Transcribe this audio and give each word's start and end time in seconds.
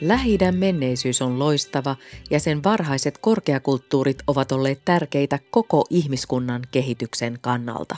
lähi 0.00 0.38
menneisyys 0.50 1.22
on 1.22 1.38
loistava 1.38 1.96
ja 2.30 2.40
sen 2.40 2.64
varhaiset 2.64 3.18
korkeakulttuurit 3.18 4.18
ovat 4.26 4.52
olleet 4.52 4.80
tärkeitä 4.84 5.38
koko 5.50 5.84
ihmiskunnan 5.90 6.62
kehityksen 6.70 7.38
kannalta. 7.40 7.96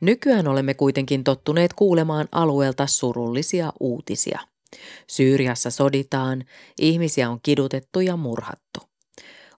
Nykyään 0.00 0.48
olemme 0.48 0.74
kuitenkin 0.74 1.24
tottuneet 1.24 1.72
kuulemaan 1.72 2.28
alueelta 2.32 2.86
surullisia 2.86 3.72
uutisia. 3.80 4.40
Syyriassa 5.06 5.70
soditaan, 5.70 6.44
ihmisiä 6.80 7.30
on 7.30 7.40
kidutettu 7.42 8.00
ja 8.00 8.16
murhattu. 8.16 8.80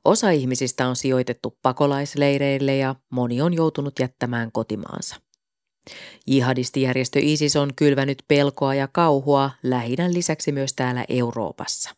Osa 0.05 0.31
ihmisistä 0.31 0.89
on 0.89 0.97
sijoitettu 0.97 1.59
pakolaisleireille 1.63 2.77
ja 2.77 2.95
moni 3.11 3.43
on 3.43 3.55
joutunut 3.55 3.99
jättämään 3.99 4.53
kotimaansa. 4.53 5.17
Jihadistijärjestö 6.27 7.19
ISIS 7.23 7.57
on 7.57 7.71
kylvänyt 7.77 8.23
pelkoa 8.29 8.75
ja 8.75 8.89
kauhua 8.89 9.51
lähidän 9.63 10.15
lisäksi 10.15 10.53
myös 10.53 10.73
täällä 10.73 11.05
Euroopassa. 11.09 11.91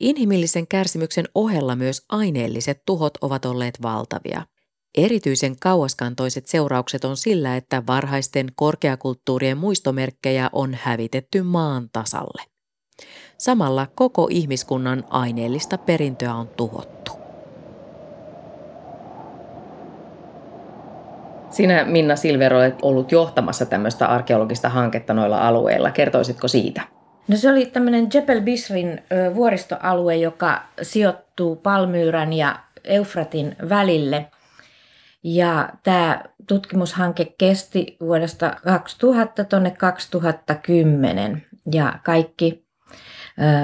Inhimillisen 0.00 0.66
kärsimyksen 0.66 1.28
ohella 1.34 1.76
myös 1.76 2.04
aineelliset 2.08 2.82
tuhot 2.86 3.18
ovat 3.20 3.44
olleet 3.44 3.82
valtavia. 3.82 4.46
Erityisen 4.96 5.56
kauaskantoiset 5.60 6.46
seuraukset 6.46 7.04
on 7.04 7.16
sillä, 7.16 7.56
että 7.56 7.82
varhaisten 7.86 8.46
korkeakulttuurien 8.54 9.58
muistomerkkejä 9.58 10.50
on 10.52 10.78
hävitetty 10.82 11.42
maan 11.42 11.88
tasalle. 11.92 12.42
Samalla 13.38 13.86
koko 13.94 14.28
ihmiskunnan 14.30 15.04
aineellista 15.10 15.78
perintöä 15.78 16.34
on 16.34 16.48
tuhottu. 16.48 17.21
Sinä 21.52 21.84
Minna 21.84 22.16
Silver 22.16 22.54
olet 22.54 22.78
ollut 22.82 23.12
johtamassa 23.12 23.66
tämmöistä 23.66 24.06
arkeologista 24.06 24.68
hanketta 24.68 25.14
noilla 25.14 25.48
alueilla. 25.48 25.90
Kertoisitko 25.90 26.48
siitä? 26.48 26.82
No 27.28 27.36
se 27.36 27.50
oli 27.50 27.66
tämmöinen 27.66 28.08
Jebel 28.14 28.40
Bisrin 28.40 29.02
vuoristoalue, 29.34 30.16
joka 30.16 30.62
sijoittuu 30.82 31.56
Palmyyrän 31.56 32.32
ja 32.32 32.56
Eufratin 32.84 33.56
välille. 33.68 34.26
Ja 35.22 35.68
tämä 35.82 36.24
tutkimushanke 36.48 37.34
kesti 37.38 37.96
vuodesta 38.00 38.56
2000 38.64 39.44
tuonne 39.44 39.70
2010 39.70 41.46
ja 41.72 41.98
kaikki 42.04 42.64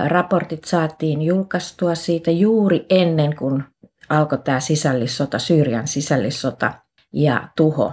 raportit 0.08 0.64
saatiin 0.64 1.22
julkaistua 1.22 1.94
siitä 1.94 2.30
juuri 2.30 2.86
ennen 2.90 3.36
kuin 3.36 3.64
alkoi 4.08 4.38
tämä 4.38 4.60
sisällissota, 4.60 5.38
Syyrian 5.38 5.88
sisällissota– 5.88 6.74
ja 7.12 7.48
tuho. 7.56 7.92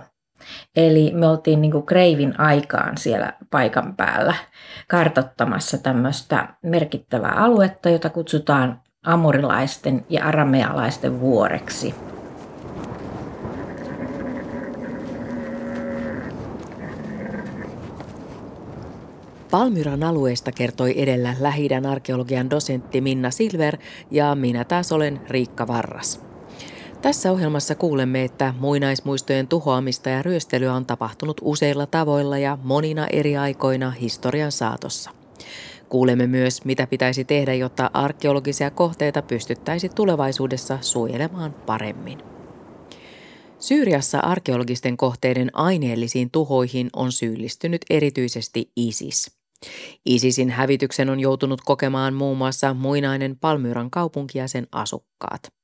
Eli 0.76 1.12
me 1.14 1.28
oltiin 1.28 1.62
niin 1.62 1.72
kuin 1.72 1.86
kreivin 1.86 2.40
aikaan 2.40 2.98
siellä 2.98 3.34
paikan 3.52 3.96
päällä 3.96 4.36
kartottamassa 4.88 5.78
tämmöistä 5.78 6.48
merkittävää 6.62 7.34
aluetta, 7.34 7.90
jota 7.90 8.10
kutsutaan 8.10 8.82
amurilaisten 9.06 10.06
ja 10.10 10.26
aramealaisten 10.26 11.20
vuoreksi. 11.20 11.96
Palmyran 19.52 20.04
alueesta 20.04 20.52
kertoi 20.52 21.02
edellä 21.02 21.36
lähi 21.40 21.70
arkeologian 21.92 22.50
dosentti 22.50 23.02
Minna 23.02 23.32
Silver 23.32 23.78
ja 24.12 24.36
minä 24.36 24.64
taas 24.64 24.92
olen 24.92 25.22
Riikka 25.30 25.68
Varras. 25.68 26.25
Tässä 27.06 27.32
ohjelmassa 27.32 27.76
kuulemme, 27.76 28.24
että 28.24 28.54
muinaismuistojen 28.60 29.48
tuhoamista 29.48 30.10
ja 30.10 30.22
ryöstelyä 30.22 30.74
on 30.74 30.86
tapahtunut 30.86 31.42
useilla 31.44 31.86
tavoilla 31.86 32.38
ja 32.38 32.58
monina 32.64 33.08
eri 33.08 33.38
aikoina 33.38 33.92
historian 33.92 34.52
saatossa. 34.52 35.12
Kuulemme 35.90 36.28
myös, 36.28 36.66
mitä 36.66 36.88
pitäisi 36.88 37.26
tehdä, 37.26 37.54
jotta 37.54 37.92
arkeologisia 37.94 38.72
kohteita 38.72 39.22
pystyttäisi 39.22 39.90
tulevaisuudessa 39.90 40.78
suojelemaan 40.82 41.54
paremmin. 41.54 42.20
Syyriassa 43.60 44.20
arkeologisten 44.20 44.98
kohteiden 44.98 45.50
aineellisiin 45.54 46.32
tuhoihin 46.32 46.90
on 46.96 47.12
syyllistynyt 47.12 47.82
erityisesti 47.90 48.72
ISIS. 48.76 49.32
ISISin 50.06 50.50
hävityksen 50.50 51.10
on 51.10 51.20
joutunut 51.20 51.62
kokemaan 51.66 52.14
muun 52.14 52.38
muassa 52.38 52.74
muinainen 52.74 53.38
Palmyran 53.42 53.92
kaupunki 53.92 54.38
ja 54.38 54.48
sen 54.48 54.68
asukkaat. 54.72 55.56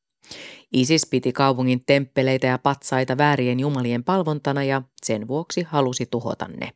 ISIS 0.71 1.07
piti 1.09 1.33
kaupungin 1.33 1.83
temppeleitä 1.85 2.47
ja 2.47 2.57
patsaita 2.57 3.17
väärien 3.17 3.59
jumalien 3.59 4.03
palvontana 4.03 4.63
ja 4.63 4.81
sen 5.03 5.27
vuoksi 5.27 5.63
halusi 5.63 6.05
tuhota 6.05 6.47
ne. 6.47 6.71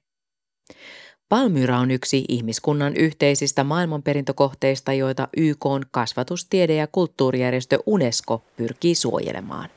Palmyra 1.30 1.80
on 1.80 1.92
yksi 1.92 2.26
ihmiskunnan 2.28 2.96
yhteisistä 2.96 3.64
maailmanperintökohteista, 3.64 4.94
joita 4.94 5.28
YK 5.38 5.66
on 5.66 5.84
kasvatustiede- 5.92 6.76
ja 6.76 6.88
kulttuurijärjestö 6.88 7.80
UNESCO 7.86 8.44
pyrkii 8.58 8.96
suojelemaan. 8.96 9.70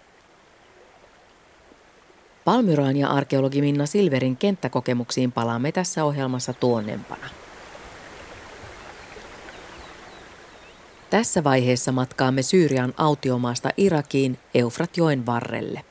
Palmyraan 2.44 2.96
ja 2.96 3.08
arkeologi 3.08 3.60
Minna 3.60 3.86
Silverin 3.86 4.36
kenttäkokemuksiin 4.36 5.32
palaamme 5.32 5.72
tässä 5.72 6.04
ohjelmassa 6.04 6.52
tuonnempana. 6.52 7.26
Tässä 11.10 11.44
vaiheessa 11.44 11.92
matkaamme 11.92 12.42
Syyrian 12.42 12.94
autiomaasta 12.96 13.70
Irakiin 13.76 14.38
Eufratjoen 14.54 15.26
varrelle. 15.26 15.84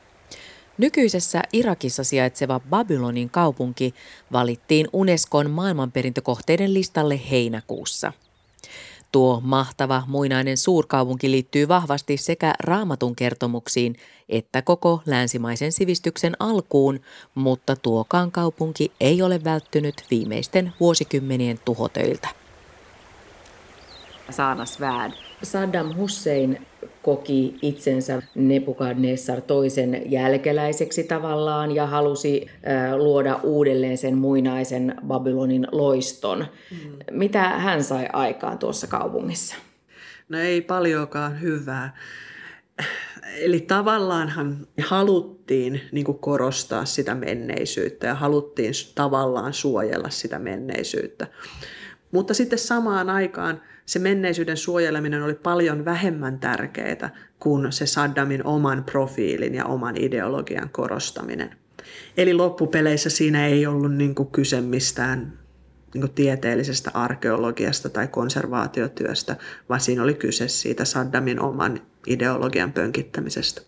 Nykyisessä 0.78 1.42
Irakissa 1.54 2.04
sijaitseva 2.04 2.60
Babylonin 2.70 3.30
kaupunki 3.30 3.94
valittiin 4.32 4.88
Unescon 4.94 5.52
maailmanperintökohteiden 5.52 6.74
listalle 6.74 7.22
heinäkuussa. 7.32 8.14
Tuo 9.12 9.42
mahtava 9.44 10.04
muinainen 10.08 10.58
suurkaupunki 10.58 11.32
liittyy 11.32 11.68
vahvasti 11.68 12.18
sekä 12.18 12.54
raamatun 12.60 13.16
kertomuksiin 13.16 13.96
että 14.30 14.62
koko 14.62 15.02
länsimaisen 15.06 15.72
sivistyksen 15.72 16.34
alkuun, 16.40 17.00
mutta 17.36 17.76
tuokaan 17.76 18.32
kaupunki 18.32 18.92
ei 19.00 19.22
ole 19.22 19.44
välttynyt 19.44 19.96
viimeisten 20.12 20.74
vuosikymmenien 20.80 21.60
tuhotöiltä. 21.66 22.47
Saanasvääd. 24.30 25.12
Saddam 25.44 25.96
Hussein 25.96 26.68
koki 27.02 27.56
itsensä 27.62 28.22
Nebukadnessar 28.36 29.42
toisen 29.42 30.12
jälkeläiseksi 30.12 31.04
tavallaan 31.04 31.76
ja 31.76 31.86
halusi 31.86 32.48
äh, 32.48 32.96
luoda 32.96 33.40
uudelleen 33.44 33.98
sen 33.98 34.18
muinaisen 34.18 34.96
Babylonin 35.08 35.68
loiston. 35.72 36.46
Mm. 36.72 36.78
Mitä 37.12 37.44
hän 37.50 37.84
sai 37.84 38.08
aikaan 38.14 38.58
tuossa 38.58 38.88
kaupungissa? 38.88 39.56
No 40.30 40.40
ei 40.40 40.62
paljonkaan 40.62 41.42
hyvää. 41.42 41.98
Eli 43.38 43.60
tavallaanhan 43.60 44.68
haluttiin 44.88 45.82
niin 45.92 46.06
korostaa 46.20 46.86
sitä 46.86 47.16
menneisyyttä 47.16 48.08
ja 48.08 48.16
haluttiin 48.16 48.74
tavallaan 48.96 49.54
suojella 49.54 50.10
sitä 50.10 50.40
menneisyyttä. 50.40 51.28
Mutta 52.12 52.34
sitten 52.34 52.60
samaan 52.60 53.10
aikaan 53.10 53.62
se 53.88 54.00
menneisyyden 54.00 54.58
suojeleminen 54.58 55.24
oli 55.24 55.36
paljon 55.36 55.86
vähemmän 55.86 56.40
tärkeää 56.40 57.16
kuin 57.40 57.72
se 57.72 57.86
Saddamin 57.86 58.46
oman 58.46 58.84
profiilin 58.84 59.56
ja 59.56 59.66
oman 59.66 59.98
ideologian 59.98 60.70
korostaminen. 60.70 61.56
Eli 62.18 62.34
loppupeleissä 62.34 63.10
siinä 63.10 63.48
ei 63.48 63.68
ollut 63.68 63.96
niin 63.96 64.16
kuin 64.16 64.32
kyse 64.32 64.62
mistään 64.62 65.40
niin 65.94 66.02
kuin 66.02 66.14
tieteellisestä 66.14 66.92
arkeologiasta 66.94 67.90
tai 67.90 68.08
konservaatiotyöstä, 68.08 69.36
vaan 69.70 69.82
siinä 69.82 70.04
oli 70.04 70.14
kyse 70.14 70.48
siitä 70.48 70.86
Saddamin 70.86 71.42
oman 71.42 71.82
ideologian 72.08 72.74
pönkittämisestä. 72.74 73.62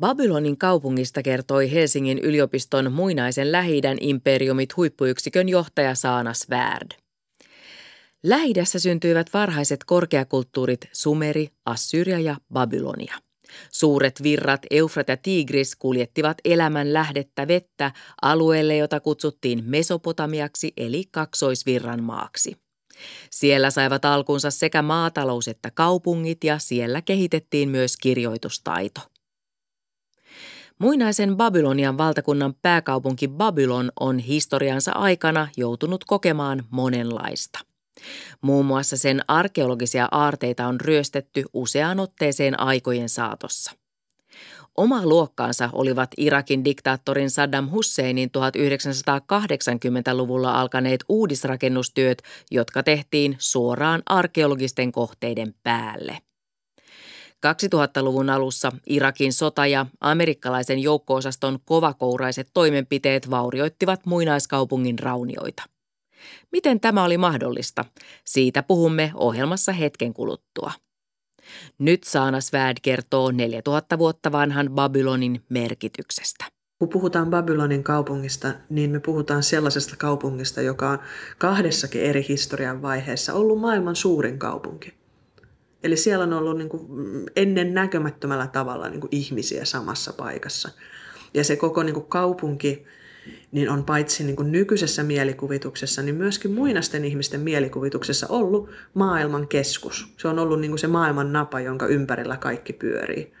Babylonin 0.00 0.58
kaupungista 0.58 1.22
kertoi 1.22 1.72
Helsingin 1.72 2.18
yliopiston 2.18 2.92
muinaisen 2.92 3.52
lähi 3.52 3.80
imperiumit 4.00 4.76
huippuyksikön 4.76 5.48
johtaja 5.48 5.94
Saana 5.94 6.34
Svärd. 6.34 7.07
Lähidässä 8.24 8.78
syntyivät 8.78 9.26
varhaiset 9.34 9.84
korkeakulttuurit 9.84 10.80
Sumeri, 10.92 11.48
Assyria 11.64 12.20
ja 12.20 12.36
Babylonia. 12.52 13.14
Suuret 13.72 14.22
virrat 14.22 14.60
Eufrat 14.70 15.08
ja 15.08 15.16
Tigris 15.16 15.76
kuljettivat 15.76 16.38
elämän 16.44 16.92
lähdettä 16.92 17.48
vettä 17.48 17.92
alueelle, 18.22 18.76
jota 18.76 19.00
kutsuttiin 19.00 19.64
Mesopotamiaksi 19.64 20.72
eli 20.76 21.04
kaksoisvirran 21.10 22.02
maaksi. 22.02 22.56
Siellä 23.30 23.70
saivat 23.70 24.04
alkunsa 24.04 24.50
sekä 24.50 24.82
maatalous 24.82 25.48
että 25.48 25.70
kaupungit 25.70 26.44
ja 26.44 26.58
siellä 26.58 27.02
kehitettiin 27.02 27.68
myös 27.68 27.96
kirjoitustaito. 27.96 29.00
Muinaisen 30.78 31.36
Babylonian 31.36 31.98
valtakunnan 31.98 32.54
pääkaupunki 32.62 33.28
Babylon 33.28 33.92
on 34.00 34.18
historiansa 34.18 34.92
aikana 34.92 35.48
joutunut 35.56 36.04
kokemaan 36.04 36.64
monenlaista. 36.70 37.67
Muun 38.40 38.66
muassa 38.66 38.96
sen 38.96 39.20
arkeologisia 39.28 40.08
aarteita 40.10 40.66
on 40.66 40.80
ryöstetty 40.80 41.44
useaan 41.52 42.00
otteeseen 42.00 42.60
aikojen 42.60 43.08
saatossa. 43.08 43.72
Oma 44.76 45.06
luokkaansa 45.06 45.70
olivat 45.72 46.10
Irakin 46.16 46.64
diktaattorin 46.64 47.30
Saddam 47.30 47.70
Husseinin 47.70 48.30
1980-luvulla 48.38 50.60
alkaneet 50.60 51.04
uudisrakennustyöt, 51.08 52.22
jotka 52.50 52.82
tehtiin 52.82 53.36
suoraan 53.38 54.02
arkeologisten 54.06 54.92
kohteiden 54.92 55.54
päälle. 55.62 56.18
2000-luvun 57.46 58.30
alussa 58.30 58.72
Irakin 58.86 59.32
sota 59.32 59.66
ja 59.66 59.86
amerikkalaisen 60.00 60.78
joukkoosaston 60.78 61.58
kovakouraiset 61.64 62.50
toimenpiteet 62.54 63.30
vaurioittivat 63.30 64.06
muinaiskaupungin 64.06 64.98
raunioita. 64.98 65.62
Miten 66.52 66.80
tämä 66.80 67.04
oli 67.04 67.18
mahdollista? 67.18 67.84
Siitä 68.24 68.62
puhumme 68.62 69.12
ohjelmassa 69.14 69.72
hetken 69.72 70.14
kuluttua. 70.14 70.72
Nyt 71.78 72.04
Saana 72.04 72.40
Svärd 72.40 72.76
kertoo 72.82 73.30
4000 73.30 73.98
vuotta 73.98 74.32
vanhan 74.32 74.70
Babylonin 74.70 75.42
merkityksestä. 75.48 76.44
Kun 76.78 76.88
puhutaan 76.88 77.30
Babylonin 77.30 77.84
kaupungista, 77.84 78.52
niin 78.68 78.90
me 78.90 79.00
puhutaan 79.00 79.42
sellaisesta 79.42 79.96
kaupungista, 79.96 80.60
joka 80.60 80.90
on 80.90 80.98
kahdessakin 81.38 82.02
eri 82.02 82.26
historian 82.28 82.82
vaiheessa 82.82 83.34
ollut 83.34 83.60
maailman 83.60 83.96
suurin 83.96 84.38
kaupunki. 84.38 84.94
Eli 85.82 85.96
siellä 85.96 86.24
on 86.24 86.32
ollut 86.32 86.58
niin 86.58 86.68
kuin 86.68 86.86
ennen 87.36 87.74
näkemättömällä 87.74 88.46
tavalla 88.46 88.88
niin 88.88 89.00
kuin 89.00 89.08
ihmisiä 89.10 89.64
samassa 89.64 90.12
paikassa. 90.12 90.68
Ja 91.34 91.44
se 91.44 91.56
koko 91.56 91.82
niin 91.82 91.94
kuin 91.94 92.06
kaupunki 92.06 92.86
niin 93.52 93.70
on 93.70 93.84
paitsi 93.84 94.24
niin 94.24 94.36
kuin 94.36 94.52
nykyisessä 94.52 95.02
mielikuvituksessa, 95.02 96.02
niin 96.02 96.14
myöskin 96.14 96.52
muinaisten 96.52 97.04
ihmisten 97.04 97.40
mielikuvituksessa 97.40 98.26
ollut 98.28 98.70
maailman 98.94 99.48
keskus. 99.48 100.14
Se 100.16 100.28
on 100.28 100.38
ollut 100.38 100.60
niin 100.60 100.70
kuin 100.70 100.78
se 100.78 100.86
maailman 100.86 101.32
napa, 101.32 101.60
jonka 101.60 101.86
ympärillä 101.86 102.36
kaikki 102.36 102.72
pyörii. 102.72 103.32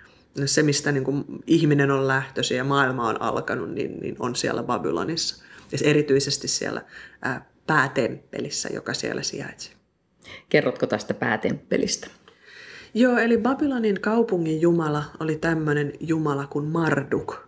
Se, 0.44 0.62
mistä 0.62 0.92
niin 0.92 1.04
kuin 1.04 1.24
ihminen 1.46 1.90
on 1.90 2.08
lähtöisin 2.08 2.56
ja 2.56 2.64
maailma 2.64 3.08
on 3.08 3.22
alkanut, 3.22 3.70
niin, 3.70 4.00
niin 4.00 4.16
on 4.18 4.36
siellä 4.36 4.62
Babylonissa. 4.62 5.44
Ja 5.72 5.78
erityisesti 5.84 6.48
siellä 6.48 6.82
ää, 7.22 7.50
päätemppelissä, 7.66 8.68
joka 8.72 8.94
siellä 8.94 9.22
sijaitsee. 9.22 9.72
Kerrotko 10.48 10.86
tästä 10.86 11.14
päätemppelistä? 11.14 12.06
Joo, 12.94 13.18
eli 13.18 13.38
Babylonin 13.38 14.00
kaupungin 14.00 14.60
jumala 14.60 15.04
oli 15.20 15.36
tämmöinen 15.36 15.92
jumala 16.00 16.46
kuin 16.46 16.64
Marduk– 16.64 17.34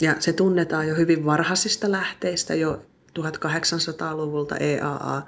ja 0.00 0.14
se 0.18 0.32
tunnetaan 0.32 0.88
jo 0.88 0.94
hyvin 0.94 1.26
varhaisista 1.26 1.92
lähteistä, 1.92 2.54
jo 2.54 2.82
1800-luvulta 3.18 4.56
EAA. 4.56 5.22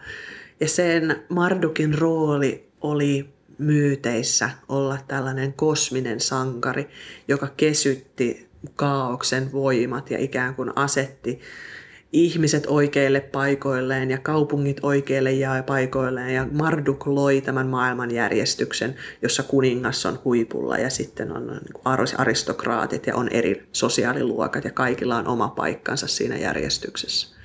Ja 0.61 0.69
sen 0.69 1.23
Mardukin 1.29 1.99
rooli 1.99 2.69
oli 2.81 3.29
myyteissä 3.59 4.51
olla 4.69 4.99
tällainen 5.09 5.53
kosminen 5.53 6.21
sankari, 6.21 6.89
joka 7.29 7.49
kesytti 7.57 8.49
kaauksen 8.77 9.53
voimat 9.53 10.11
ja 10.11 10.19
ikään 10.19 10.55
kuin 10.55 10.73
asetti 10.77 11.41
ihmiset 12.13 12.67
oikeille 12.67 13.21
paikoilleen 13.21 14.11
ja 14.11 14.19
kaupungit 14.19 14.81
oikeille 14.83 15.33
ja 15.33 15.63
paikoilleen. 15.67 16.35
Ja 16.35 16.47
Marduk 16.53 17.07
loi 17.07 17.41
tämän 17.41 17.67
maailmanjärjestyksen, 17.67 18.95
jossa 19.23 19.43
kuningas 19.43 20.07
on 20.07 20.19
huipulla 20.25 20.79
ja 20.79 20.91
sitten 20.91 21.37
on 21.37 21.47
niin 21.47 22.17
aristokraatit 22.19 23.07
ja 23.07 23.17
on 23.17 23.29
eri 23.29 23.69
sosiaaliluokat 23.73 24.65
ja 24.65 24.71
kaikilla 24.71 25.17
on 25.17 25.29
oma 25.29 25.49
paikkansa 25.49 26.07
siinä 26.07 26.37
järjestyksessä. 26.37 27.39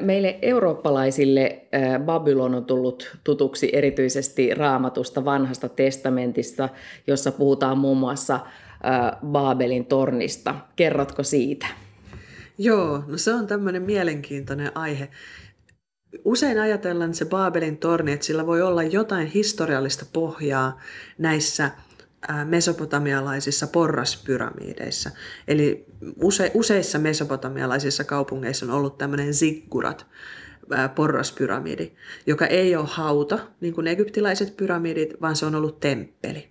Meille 0.00 0.38
eurooppalaisille 0.42 1.62
Babylon 2.04 2.54
on 2.54 2.64
tullut 2.64 3.16
tutuksi 3.24 3.70
erityisesti 3.72 4.54
raamatusta 4.54 5.24
vanhasta 5.24 5.68
testamentista, 5.68 6.68
jossa 7.06 7.32
puhutaan 7.32 7.78
muun 7.78 7.96
muassa 7.96 8.40
Baabelin 9.26 9.86
tornista. 9.86 10.54
Kerrotko 10.76 11.22
siitä? 11.22 11.66
Joo, 12.62 13.04
no 13.06 13.18
se 13.18 13.34
on 13.34 13.46
tämmöinen 13.46 13.82
mielenkiintoinen 13.82 14.76
aihe. 14.76 15.08
Usein 16.24 16.58
ajatellaan 16.60 17.14
se 17.14 17.24
Baabelin 17.24 17.78
torni, 17.78 18.12
että 18.12 18.26
sillä 18.26 18.46
voi 18.46 18.62
olla 18.62 18.82
jotain 18.82 19.26
historiallista 19.26 20.06
pohjaa 20.12 20.80
näissä 21.18 21.70
mesopotamialaisissa 22.44 23.66
porraspyramideissa. 23.66 25.10
Eli 25.48 25.84
use, 26.22 26.50
useissa 26.54 26.98
mesopotamialaisissa 26.98 28.04
kaupungeissa 28.04 28.66
on 28.66 28.72
ollut 28.72 28.98
tämmöinen 28.98 29.34
ziggurat, 29.34 30.06
porraspyramidi, 30.94 31.92
joka 32.26 32.46
ei 32.46 32.76
ole 32.76 32.86
hauta, 32.90 33.38
niin 33.60 33.74
kuin 33.74 33.86
egyptiläiset 33.86 34.56
pyramidit, 34.56 35.20
vaan 35.20 35.36
se 35.36 35.46
on 35.46 35.54
ollut 35.54 35.80
temppeli. 35.80 36.50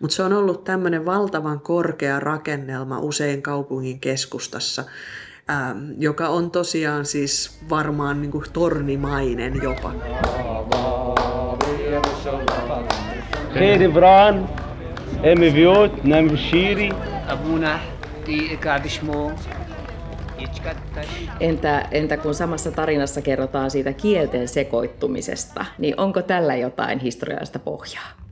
Mutta 0.00 0.16
se 0.16 0.22
on 0.22 0.32
ollut 0.32 0.64
tämmöinen 0.64 1.06
valtavan 1.06 1.60
korkea 1.60 2.20
rakennelma 2.20 2.98
usein 2.98 3.42
kaupungin 3.42 4.00
keskustassa, 4.00 4.84
ähm, 5.50 5.90
joka 5.98 6.28
on 6.28 6.50
tosiaan 6.50 7.06
siis 7.06 7.58
varmaan 7.70 8.22
niin 8.22 8.30
kuin 8.30 8.44
tornimainen 8.52 9.62
jopa. 9.62 9.92
Entä, 21.40 21.88
entä 21.90 22.16
kun 22.16 22.34
samassa 22.34 22.70
tarinassa 22.70 23.22
kerrotaan 23.22 23.70
siitä 23.70 23.92
kielten 23.92 24.48
sekoittumisesta, 24.48 25.64
niin 25.78 26.00
onko 26.00 26.22
tällä 26.22 26.54
jotain 26.54 26.98
historiallista 26.98 27.58
pohjaa? 27.58 28.23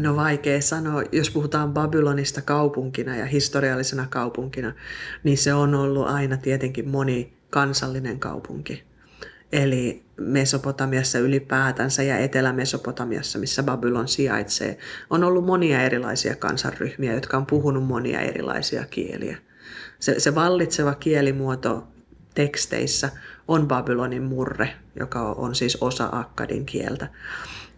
No 0.00 0.16
vaikea 0.16 0.60
sanoa, 0.60 1.02
jos 1.12 1.30
puhutaan 1.30 1.72
Babylonista 1.72 2.42
kaupunkina 2.42 3.16
ja 3.16 3.26
historiallisena 3.26 4.06
kaupunkina, 4.10 4.72
niin 5.24 5.38
se 5.38 5.54
on 5.54 5.74
ollut 5.74 6.06
aina 6.06 6.36
tietenkin 6.36 6.88
monikansallinen 6.88 8.20
kaupunki. 8.20 8.82
Eli 9.52 10.04
Mesopotamiassa 10.16 11.18
ylipäätänsä 11.18 12.02
ja 12.02 12.18
Etelä-Mesopotamiassa, 12.18 13.38
missä 13.38 13.62
Babylon 13.62 14.08
sijaitsee, 14.08 14.78
on 15.10 15.24
ollut 15.24 15.44
monia 15.44 15.82
erilaisia 15.82 16.36
kansanryhmiä, 16.36 17.14
jotka 17.14 17.36
on 17.36 17.46
puhunut 17.46 17.86
monia 17.86 18.20
erilaisia 18.20 18.84
kieliä. 18.90 19.38
Se, 20.00 20.20
se 20.20 20.34
vallitseva 20.34 20.94
kielimuoto 20.94 21.88
teksteissä 22.34 23.10
on 23.48 23.68
Babylonin 23.68 24.22
murre, 24.22 24.74
joka 24.96 25.20
on 25.20 25.54
siis 25.54 25.78
osa 25.80 26.08
akkadin 26.12 26.66
kieltä. 26.66 27.08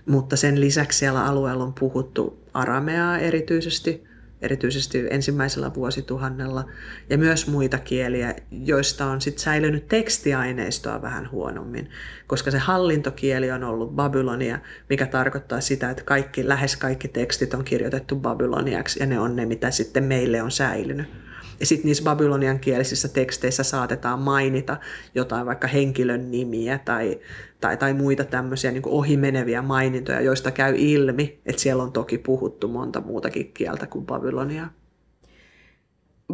Mutta 0.06 0.36
sen 0.36 0.60
lisäksi 0.60 0.98
siellä 0.98 1.24
alueella 1.24 1.64
on 1.64 1.74
puhuttu 1.74 2.38
arameaa 2.54 3.18
erityisesti, 3.18 4.04
erityisesti 4.42 5.06
ensimmäisellä 5.10 5.74
vuosituhannella, 5.74 6.64
ja 7.10 7.18
myös 7.18 7.46
muita 7.46 7.78
kieliä, 7.78 8.34
joista 8.50 9.06
on 9.06 9.20
sitten 9.20 9.42
säilynyt 9.42 9.88
tekstiaineistoa 9.88 11.02
vähän 11.02 11.30
huonommin, 11.30 11.90
koska 12.26 12.50
se 12.50 12.58
hallintokieli 12.58 13.50
on 13.50 13.64
ollut 13.64 13.96
babylonia, 13.96 14.58
mikä 14.90 15.06
tarkoittaa 15.06 15.60
sitä, 15.60 15.90
että 15.90 16.04
kaikki, 16.04 16.48
lähes 16.48 16.76
kaikki 16.76 17.08
tekstit 17.08 17.54
on 17.54 17.64
kirjoitettu 17.64 18.16
babyloniaksi, 18.16 19.00
ja 19.00 19.06
ne 19.06 19.20
on 19.20 19.36
ne, 19.36 19.46
mitä 19.46 19.70
sitten 19.70 20.04
meille 20.04 20.42
on 20.42 20.50
säilynyt. 20.50 21.06
Ja 21.60 21.66
sitten 21.66 21.86
niissä 21.86 22.04
babylonian 22.04 22.58
kielisissä 22.58 23.08
teksteissä 23.08 23.62
saatetaan 23.62 24.18
mainita 24.18 24.76
jotain 25.14 25.46
vaikka 25.46 25.68
henkilön 25.68 26.30
nimiä 26.30 26.78
tai, 26.78 27.20
tai, 27.64 27.76
tai 27.76 27.94
muita 27.94 28.24
tämmöisiä 28.24 28.70
niin 28.70 28.82
ohimeneviä 28.86 29.62
mainintoja, 29.62 30.20
joista 30.20 30.50
käy 30.50 30.74
ilmi, 30.78 31.40
että 31.46 31.62
siellä 31.62 31.82
on 31.82 31.92
toki 31.92 32.18
puhuttu 32.18 32.68
monta 32.68 33.00
muutakin 33.00 33.52
kieltä 33.52 33.86
kuin 33.86 34.06
babylonia. 34.06 34.68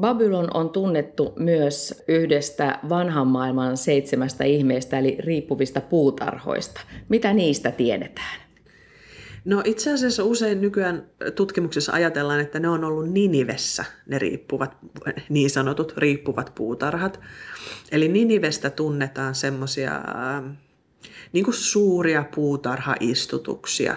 Babylon 0.01 0.49
on 0.55 0.71
tunnettu 0.71 1.33
myös 1.39 2.05
yhdestä 2.09 2.79
vanhan 2.89 3.27
maailman 3.27 3.77
seitsemästä 3.77 4.45
ihmeestä, 4.45 4.99
eli 4.99 5.17
riippuvista 5.21 5.81
puutarhoista. 5.81 6.81
Mitä 7.09 7.33
niistä 7.33 7.71
tiedetään? 7.71 8.41
No 9.45 9.63
itse 9.65 9.93
asiassa 9.93 10.25
usein 10.25 10.61
nykyään 10.61 11.07
tutkimuksessa 11.35 11.93
ajatellaan, 11.93 12.41
että 12.41 12.61
ne 12.61 12.69
on 12.69 12.85
ollut 12.85 13.11
Ninivessä, 13.11 13.85
ne 14.07 14.19
riippuvat, 14.19 14.77
niin 15.29 15.51
sanotut 15.51 15.95
riippuvat 15.97 16.53
puutarhat. 16.55 17.21
Eli 17.93 18.09
Ninivestä 18.09 18.71
tunnetaan 18.71 19.35
semmoisia 19.35 19.95
ähm, 19.95 20.47
niin 21.33 21.45
kuin 21.45 21.55
suuria 21.55 22.25
puutarhaistutuksia, 22.35 23.97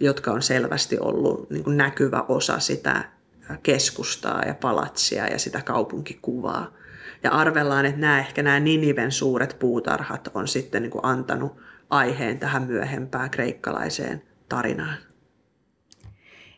jotka 0.00 0.32
on 0.32 0.42
selvästi 0.42 0.98
ollut 0.98 1.50
niin 1.50 1.64
kuin 1.64 1.76
näkyvä 1.76 2.24
osa 2.28 2.58
sitä 2.58 3.04
keskustaa 3.62 4.42
ja 4.46 4.54
palatsia 4.54 5.26
ja 5.26 5.38
sitä 5.38 5.62
kaupunkikuvaa. 5.62 6.72
Ja 7.22 7.30
arvellaan, 7.30 7.86
että 7.86 8.00
nämä 8.00 8.18
ehkä 8.18 8.42
nämä 8.42 8.60
Niniven 8.60 9.12
suuret 9.12 9.56
puutarhat 9.58 10.30
on 10.34 10.48
sitten 10.48 10.82
niin 10.82 10.90
kuin 10.90 11.04
antanut 11.04 11.52
aiheen 11.90 12.38
tähän 12.38 12.62
myöhempään 12.62 13.30
kreikkalaiseen 13.30 14.22
tarinaan. 14.48 14.96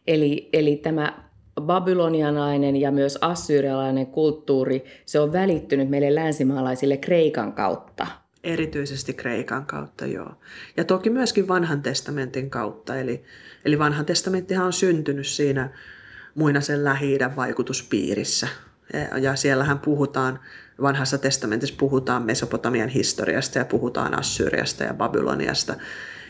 Eli, 0.06 0.48
eli 0.52 0.76
tämä 0.76 1.26
babylonianainen 1.62 2.76
ja 2.76 2.90
myös 2.90 3.18
assyrialainen 3.20 4.06
kulttuuri, 4.06 4.84
se 5.06 5.20
on 5.20 5.32
välittynyt 5.32 5.88
meille 5.88 6.14
länsimaalaisille 6.14 6.96
Kreikan 6.96 7.52
kautta. 7.52 8.06
Erityisesti 8.46 9.14
Kreikan 9.14 9.66
kautta, 9.66 10.06
joo. 10.06 10.34
Ja 10.76 10.84
toki 10.84 11.10
myöskin 11.10 11.48
vanhan 11.48 11.82
testamentin 11.82 12.50
kautta. 12.50 12.96
Eli, 12.96 13.24
eli 13.64 13.78
vanhan 13.78 14.06
testamenttihan 14.06 14.66
on 14.66 14.72
syntynyt 14.72 15.26
siinä 15.26 15.70
muinaisen 16.34 16.84
lähi 16.84 17.18
vaikutuspiirissä. 17.36 18.48
Ja 19.20 19.36
siellähän 19.36 19.78
puhutaan, 19.78 20.40
vanhassa 20.82 21.18
testamentissa 21.18 21.74
puhutaan 21.78 22.22
Mesopotamian 22.22 22.88
historiasta 22.88 23.58
ja 23.58 23.64
puhutaan 23.64 24.18
Assyriasta 24.18 24.84
ja 24.84 24.94
Babyloniasta. 24.94 25.74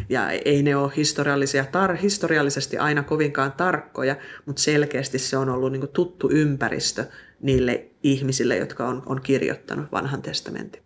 Ja 0.08 0.30
ei 0.30 0.62
ne 0.62 0.76
ole 0.76 0.92
historiallisia, 0.96 1.64
tar, 1.64 1.96
historiallisesti 1.96 2.78
aina 2.78 3.02
kovinkaan 3.02 3.52
tarkkoja, 3.52 4.16
mutta 4.46 4.62
selkeästi 4.62 5.18
se 5.18 5.37
on 5.37 5.49
ollut 5.49 5.73
niin 5.73 5.88
tuttu 5.88 6.30
ympäristö 6.30 7.04
niille 7.40 7.87
ihmisille, 8.02 8.56
jotka 8.56 8.88
on, 8.88 9.02
on 9.06 9.20
kirjoittanut 9.23 9.92
vanhan 9.92 10.23
testamentin. 10.23 10.85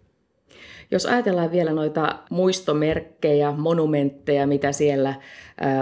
Jos 0.91 1.07
ajatellaan 1.07 1.53
vielä 1.53 1.73
noita 1.73 2.19
muistomerkkejä, 2.31 3.53
monumentteja, 3.53 4.47
mitä 4.47 4.73
siellä 4.73 5.15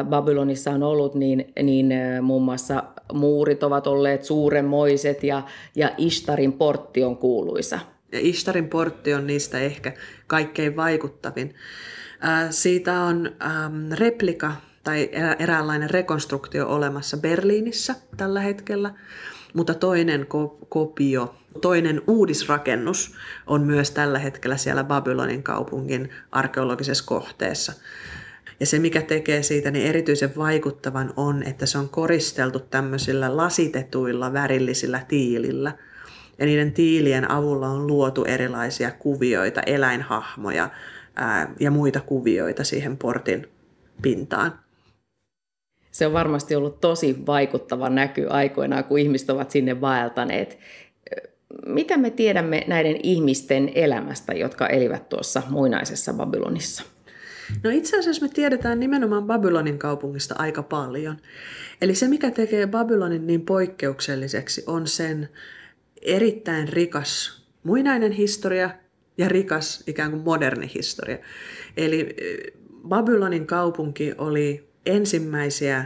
Babylonissa 0.09 0.71
on 0.71 0.83
ollut, 0.83 1.15
niin, 1.15 1.53
niin 1.63 1.93
muun 2.23 2.43
muassa 2.43 2.83
muurit 3.13 3.63
ovat 3.63 3.87
olleet 3.87 4.25
suuremmoiset 4.25 5.23
ja, 5.23 5.43
ja 5.77 5.91
Ishtarin 5.99 6.53
portti 6.53 7.05
on 7.05 7.17
kuuluisa. 7.17 7.79
Ja 8.13 8.19
Ishtarin 8.23 8.69
portti 8.69 9.15
on 9.15 9.27
niistä 9.27 9.59
ehkä 9.59 9.93
kaikkein 10.27 10.77
vaikuttavin. 10.77 11.55
Siitä 12.51 13.01
on 13.01 13.31
replika 13.93 14.53
tai 14.85 15.11
eräänlainen 15.39 15.91
rekonstruktio 15.91 16.69
olemassa 16.69 17.17
Berliinissä 17.17 17.95
tällä 18.17 18.41
hetkellä, 18.41 18.91
mutta 19.59 19.75
toinen 19.75 20.27
kopio 20.69 21.35
Toinen 21.61 22.03
uudisrakennus 22.07 23.15
on 23.47 23.63
myös 23.63 23.91
tällä 23.91 24.19
hetkellä 24.19 24.57
siellä 24.57 24.85
Babylonin 24.85 25.43
kaupungin 25.43 26.11
arkeologisessa 26.33 27.05
kohteessa. 27.07 27.73
Ja 28.61 28.67
se, 28.67 28.79
mikä 28.79 29.03
tekee 29.03 29.43
siitä 29.43 29.71
niin 29.71 29.87
erityisen 29.87 30.33
vaikuttavan, 30.37 31.13
on, 31.17 31.43
että 31.43 31.67
se 31.67 31.79
on 31.79 31.89
koristeltu 31.89 32.59
tämmöisillä 32.61 33.37
lasitetuilla 33.37 34.33
värillisillä 34.33 35.05
tiilillä. 35.09 35.73
Ja 36.39 36.47
niiden 36.47 36.73
tiilien 36.73 37.31
avulla 37.31 37.69
on 37.69 37.87
luotu 37.87 38.25
erilaisia 38.25 38.91
kuvioita, 38.91 39.63
eläinhahmoja 39.67 40.71
ää, 41.17 41.53
ja 41.61 41.71
muita 41.71 42.01
kuvioita 42.01 42.65
siihen 42.65 42.97
portin 42.97 43.49
pintaan. 44.03 44.59
Se 45.99 46.07
on 46.07 46.13
varmasti 46.13 46.57
ollut 46.57 46.81
tosi 46.81 47.27
vaikuttava 47.27 47.89
näky 47.89 48.27
aikoinaan, 48.31 48.85
kun 48.85 48.99
ihmiset 48.99 49.31
ovat 49.31 49.51
sinne 49.51 49.81
vaeltaneet 49.81 50.59
mitä 51.67 51.97
me 51.97 52.11
tiedämme 52.11 52.65
näiden 52.67 52.97
ihmisten 53.03 53.73
elämästä, 53.75 54.33
jotka 54.33 54.67
elivät 54.67 55.09
tuossa 55.09 55.43
muinaisessa 55.51 56.13
Babylonissa? 56.13 56.83
No 57.63 57.71
itse 57.71 57.99
asiassa 57.99 58.27
me 58.27 58.33
tiedetään 58.35 58.81
nimenomaan 58.81 59.25
Babylonin 59.25 59.79
kaupungista 59.79 60.35
aika 60.39 60.63
paljon. 60.63 61.17
Eli 61.83 61.95
se, 61.95 62.09
mikä 62.09 62.31
tekee 62.31 62.67
Babylonin 62.67 63.27
niin 63.27 63.45
poikkeukselliseksi, 63.45 64.65
on 64.67 64.87
sen 64.87 65.29
erittäin 66.03 66.69
rikas 66.69 67.43
muinainen 67.63 68.13
historia 68.13 68.71
ja 69.19 69.29
rikas 69.29 69.85
ikään 69.87 70.11
kuin 70.11 70.23
moderni 70.23 70.71
historia. 70.75 71.19
Eli 71.77 72.01
eh, 72.01 72.53
Babylonin 72.89 73.47
kaupunki 73.47 74.15
oli 74.19 74.68
ensimmäisiä 74.91 75.85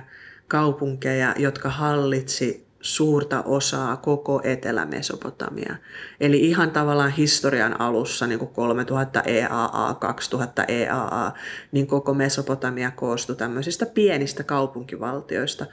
kaupunkeja, 0.48 1.34
jotka 1.38 1.68
hallitsi 1.68 2.66
suurta 2.82 3.42
osaa 3.42 3.96
koko 3.96 4.40
Etelä-Mesopotamia. 4.44 5.76
Eli 6.20 6.40
ihan 6.40 6.70
tavallaan 6.70 7.10
historian 7.10 7.80
alussa, 7.80 8.26
niin 8.26 8.38
kuin 8.38 8.50
3000 8.54 9.22
EAA, 9.26 9.94
2000 9.94 10.64
EAA, 10.68 11.32
niin 11.72 11.86
koko 11.86 12.14
Mesopotamia 12.14 12.90
koostui 12.90 13.36
tämmöisistä 13.36 13.86
pienistä 13.86 14.44
kaupunkivaltioista, 14.44 15.66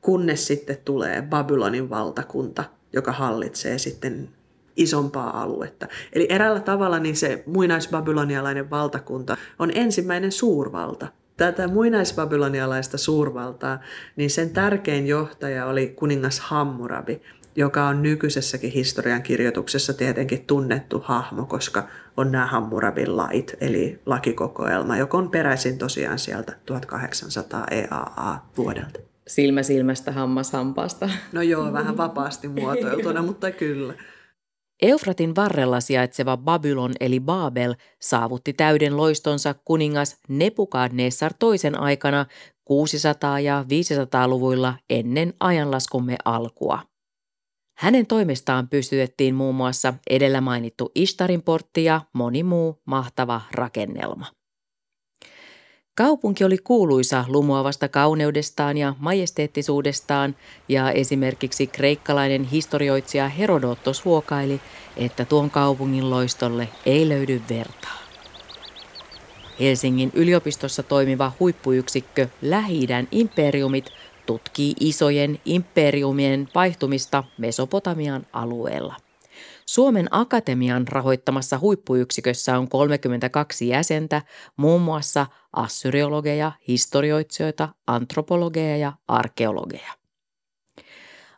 kunnes 0.00 0.46
sitten 0.46 0.78
tulee 0.84 1.22
Babylonin 1.22 1.90
valtakunta, 1.90 2.64
joka 2.92 3.12
hallitsee 3.12 3.78
sitten 3.78 4.28
isompaa 4.76 5.42
aluetta. 5.42 5.88
Eli 6.12 6.26
eräällä 6.30 6.60
tavalla 6.60 6.98
niin 6.98 7.16
se 7.16 7.42
muinaisbabylonialainen 7.46 8.70
valtakunta 8.70 9.36
on 9.58 9.70
ensimmäinen 9.74 10.32
suurvalta 10.32 11.08
tätä 11.36 11.68
muinaisbabylonialaista 11.68 12.98
suurvaltaa, 12.98 13.80
niin 14.16 14.30
sen 14.30 14.50
tärkein 14.50 15.06
johtaja 15.06 15.66
oli 15.66 15.86
kuningas 15.86 16.40
Hammurabi, 16.40 17.22
joka 17.56 17.86
on 17.86 18.02
nykyisessäkin 18.02 18.72
historian 18.72 19.22
kirjoituksessa 19.22 19.94
tietenkin 19.94 20.44
tunnettu 20.46 21.02
hahmo, 21.04 21.46
koska 21.46 21.88
on 22.16 22.32
nämä 22.32 22.46
Hammurabin 22.46 23.16
lait, 23.16 23.56
eli 23.60 24.00
lakikokoelma, 24.06 24.96
joka 24.96 25.18
on 25.18 25.30
peräisin 25.30 25.78
tosiaan 25.78 26.18
sieltä 26.18 26.56
1800 26.66 27.66
EAA 27.70 28.46
vuodelta. 28.56 29.00
Silmä 29.26 29.62
silmästä, 29.62 30.12
hammas 30.12 30.52
hampaasta. 30.52 31.10
No 31.32 31.42
joo, 31.42 31.72
vähän 31.72 31.96
vapaasti 31.96 32.48
muotoiltuna, 32.48 33.22
mutta 33.32 33.50
kyllä. 33.50 33.94
Eufratin 34.82 35.36
varrella 35.36 35.80
sijaitseva 35.80 36.36
Babylon 36.36 36.92
eli 37.00 37.20
Babel 37.20 37.74
saavutti 38.00 38.52
täyden 38.52 38.96
loistonsa 38.96 39.54
kuningas 39.64 40.16
Nebukadnessar 40.28 41.34
toisen 41.38 41.80
aikana 41.80 42.26
600- 42.70 43.40
ja 43.40 43.64
500-luvuilla 43.68 44.74
ennen 44.90 45.34
ajanlaskumme 45.40 46.16
alkua. 46.24 46.82
Hänen 47.78 48.06
toimestaan 48.06 48.68
pystytettiin 48.68 49.34
muun 49.34 49.54
muassa 49.54 49.94
edellä 50.10 50.40
mainittu 50.40 50.92
Ishtarin 50.94 51.42
portti 51.42 51.84
ja 51.84 52.00
moni 52.12 52.42
muu 52.42 52.82
mahtava 52.84 53.40
rakennelma. 53.52 54.26
Kaupunki 55.96 56.44
oli 56.44 56.58
kuuluisa 56.58 57.24
lumoavasta 57.28 57.88
kauneudestaan 57.88 58.76
ja 58.76 58.94
majesteettisuudestaan 58.98 60.36
ja 60.68 60.90
esimerkiksi 60.90 61.66
kreikkalainen 61.66 62.44
historioitsija 62.44 63.28
Herodotos 63.28 64.04
huokaili, 64.04 64.60
että 64.96 65.24
tuon 65.24 65.50
kaupungin 65.50 66.10
loistolle 66.10 66.68
ei 66.86 67.08
löydy 67.08 67.42
vertaa. 67.48 67.98
Helsingin 69.60 70.10
yliopistossa 70.14 70.82
toimiva 70.82 71.32
huippuyksikkö 71.40 72.28
lähi 72.42 72.86
imperiumit 73.10 73.90
tutkii 74.26 74.74
isojen 74.80 75.40
imperiumien 75.44 76.48
vaihtumista 76.54 77.24
Mesopotamian 77.38 78.26
alueella. 78.32 79.05
Suomen 79.68 80.08
Akatemian 80.10 80.88
rahoittamassa 80.88 81.58
huippuyksikössä 81.58 82.58
on 82.58 82.68
32 82.68 83.68
jäsentä, 83.68 84.22
muun 84.56 84.82
muassa 84.82 85.26
assyriologeja, 85.52 86.52
historioitsijoita, 86.68 87.68
antropologeja 87.86 88.76
ja 88.76 88.92
arkeologeja. 89.08 89.92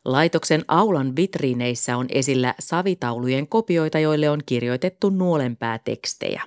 Laitoksen 0.05 0.65
aulan 0.69 1.17
vitriineissä 1.17 1.97
on 1.97 2.07
esillä 2.09 2.55
savitaulujen 2.59 3.49
kopioita, 3.49 3.99
joille 3.99 4.31
on 4.31 4.41
kirjoitettu 4.47 5.11
nuolenpäätekstejä. 5.11 6.43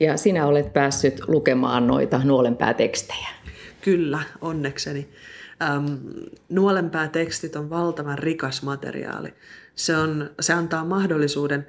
Ja 0.00 0.16
sinä 0.16 0.46
olet 0.46 0.72
päässyt 0.72 1.28
lukemaan 1.28 1.86
noita 1.86 2.20
nuolenpäätekstejä. 2.24 3.28
Kyllä, 3.80 4.22
onnekseni. 4.40 5.08
Ähm, 5.62 5.86
nuolenpäätekstit 6.48 7.56
on 7.56 7.70
valtavan 7.70 8.18
rikas 8.18 8.62
materiaali 8.62 9.34
se, 9.74 9.96
on, 9.96 10.30
se 10.40 10.52
antaa 10.52 10.84
mahdollisuuden, 10.84 11.66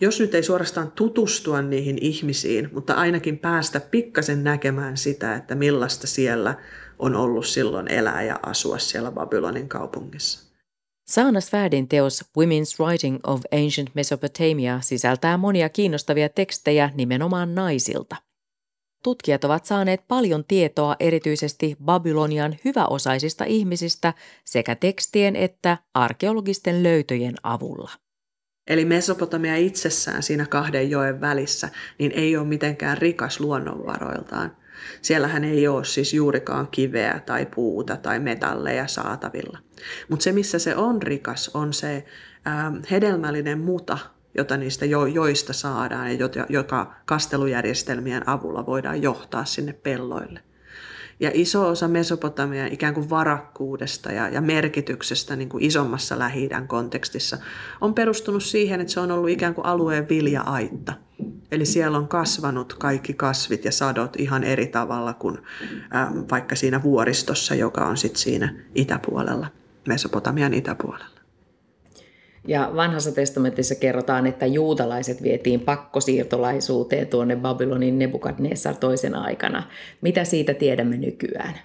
jos 0.00 0.20
nyt 0.20 0.34
ei 0.34 0.42
suorastaan 0.42 0.92
tutustua 0.92 1.62
niihin 1.62 1.98
ihmisiin, 2.00 2.68
mutta 2.72 2.94
ainakin 2.94 3.38
päästä 3.38 3.80
pikkasen 3.80 4.44
näkemään 4.44 4.96
sitä, 4.96 5.34
että 5.34 5.54
millaista 5.54 6.06
siellä 6.06 6.54
on 6.98 7.16
ollut 7.16 7.46
silloin 7.46 7.88
elää 7.88 8.22
ja 8.22 8.40
asua 8.42 8.78
siellä 8.78 9.10
Babylonin 9.10 9.68
kaupungissa. 9.68 10.46
Saana 11.08 11.40
Svärdin 11.40 11.88
teos 11.88 12.24
Women's 12.38 12.84
Writing 12.84 13.18
of 13.24 13.40
Ancient 13.52 13.90
Mesopotamia 13.94 14.80
sisältää 14.80 15.36
monia 15.36 15.68
kiinnostavia 15.68 16.28
tekstejä 16.28 16.90
nimenomaan 16.94 17.54
naisilta. 17.54 18.16
Tutkijat 19.06 19.44
ovat 19.44 19.64
saaneet 19.64 20.00
paljon 20.08 20.44
tietoa 20.48 20.96
erityisesti 21.00 21.76
Babylonian 21.84 22.56
hyväosaisista 22.64 23.44
ihmisistä 23.44 24.14
sekä 24.44 24.74
tekstien 24.74 25.36
että 25.36 25.78
arkeologisten 25.94 26.82
löytöjen 26.82 27.34
avulla. 27.42 27.90
Eli 28.66 28.84
Mesopotamia 28.84 29.56
itsessään 29.56 30.22
siinä 30.22 30.46
kahden 30.46 30.90
joen 30.90 31.20
välissä 31.20 31.68
niin 31.98 32.12
ei 32.12 32.36
ole 32.36 32.46
mitenkään 32.46 32.98
rikas 32.98 33.40
luonnonvaroiltaan. 33.40 34.56
Siellähän 35.02 35.44
ei 35.44 35.68
ole 35.68 35.84
siis 35.84 36.14
juurikaan 36.14 36.68
kiveä 36.68 37.20
tai 37.26 37.46
puuta 37.54 37.96
tai 37.96 38.20
metalleja 38.20 38.86
saatavilla. 38.86 39.58
Mutta 40.08 40.24
se, 40.24 40.32
missä 40.32 40.58
se 40.58 40.76
on 40.76 41.02
rikas, 41.02 41.50
on 41.54 41.72
se 41.72 42.04
äh, 42.46 42.72
hedelmällinen 42.90 43.58
muta, 43.58 43.98
jota 44.36 44.56
niistä 44.56 44.84
jo, 44.84 45.06
joista 45.06 45.52
saadaan 45.52 46.10
ja 46.10 46.46
joka 46.48 46.94
kastelujärjestelmien 47.06 48.28
avulla 48.28 48.66
voidaan 48.66 49.02
johtaa 49.02 49.44
sinne 49.44 49.72
pelloille. 49.72 50.40
Ja 51.20 51.30
iso 51.34 51.68
osa 51.68 51.88
Mesopotamian 51.88 52.72
ikään 52.72 52.94
kuin 52.94 53.10
varakkuudesta 53.10 54.12
ja, 54.12 54.28
ja 54.28 54.40
merkityksestä 54.40 55.36
niin 55.36 55.48
kuin 55.48 55.64
isommassa 55.64 56.18
lähi 56.18 56.48
kontekstissa 56.66 57.38
on 57.80 57.94
perustunut 57.94 58.42
siihen, 58.42 58.80
että 58.80 58.92
se 58.92 59.00
on 59.00 59.10
ollut 59.10 59.30
ikään 59.30 59.54
kuin 59.54 59.66
alueen 59.66 60.08
vilja-aitta. 60.08 60.92
Eli 61.50 61.66
siellä 61.66 61.98
on 61.98 62.08
kasvanut 62.08 62.74
kaikki 62.74 63.14
kasvit 63.14 63.64
ja 63.64 63.72
sadot 63.72 64.16
ihan 64.16 64.44
eri 64.44 64.66
tavalla 64.66 65.14
kuin 65.14 65.38
ähm, 65.94 66.18
vaikka 66.30 66.56
siinä 66.56 66.82
vuoristossa, 66.82 67.54
joka 67.54 67.86
on 67.86 67.96
sitten 67.96 68.22
siinä 68.22 68.54
itäpuolella, 68.74 69.46
Mesopotamian 69.88 70.54
itäpuolella. 70.54 71.15
Ja 72.46 72.70
vanhassa 72.76 73.12
testamentissa 73.12 73.74
kerrotaan, 73.74 74.26
että 74.26 74.46
juutalaiset 74.46 75.22
vietiin 75.22 75.60
pakkosiirtolaisuuteen 75.60 77.06
tuonne 77.06 77.36
Babylonin 77.36 77.98
Nebukadnessar 77.98 78.74
toisen 78.74 79.14
aikana. 79.14 79.62
Mitä 80.00 80.24
siitä 80.24 80.54
tiedämme 80.54 80.96
nykyään? 80.96 81.58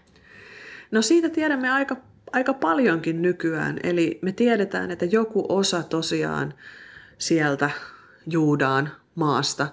No 0.92 1.02
siitä 1.02 1.30
tiedämme 1.30 1.72
aika, 1.72 1.98
aika 2.32 2.54
paljonkin 2.54 3.22
nykyään. 3.22 3.80
Eli 3.84 4.20
me 4.22 4.32
tiedetään, 4.32 4.92
että 4.92 5.06
joku 5.06 5.46
osa 5.50 5.84
tosiaan 5.84 6.54
sieltä 7.18 7.70
Juudaan 8.28 8.90
maasta 9.16 9.68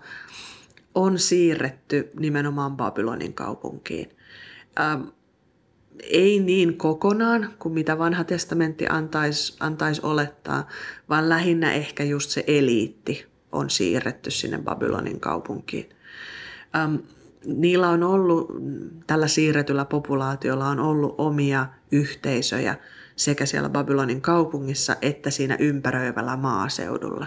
on 0.95 1.19
siirretty 1.19 2.11
nimenomaan 2.19 2.77
Babylonin 2.77 3.35
kaupunkiin. 3.35 4.17
Ähm, 4.81 5.03
ei 6.02 6.40
niin 6.40 6.78
kokonaan 6.78 7.49
kuin 7.59 7.75
mitä 7.75 7.99
vanha 7.99 8.25
testamentti 8.25 8.87
antaisi 8.87 9.57
antais 9.61 10.00
olettaa, 10.00 10.69
vaan 11.09 11.28
lähinnä 11.28 11.73
ehkä 11.73 12.05
just 12.05 12.31
se 12.31 12.45
eliitti 12.47 13.26
on 13.52 13.71
siirretty 13.71 14.31
sinne 14.31 14.59
Babylonin 14.59 15.21
kaupunkiin. 15.21 15.88
Ähm, 16.76 16.95
niillä 17.45 17.88
on 17.88 18.02
ollut, 18.02 18.52
tällä 19.07 19.28
siirretyllä 19.28 19.85
populaatiolla 19.85 20.69
on 20.69 20.81
ollut 20.81 21.14
omia 21.19 21.67
yhteisöjä 21.93 22.76
sekä 23.17 23.47
siellä 23.47 23.69
Babylonin 23.69 24.21
kaupungissa 24.21 24.97
että 25.02 25.31
siinä 25.31 25.57
ympäröivällä 25.61 26.37
maaseudulla. 26.37 27.26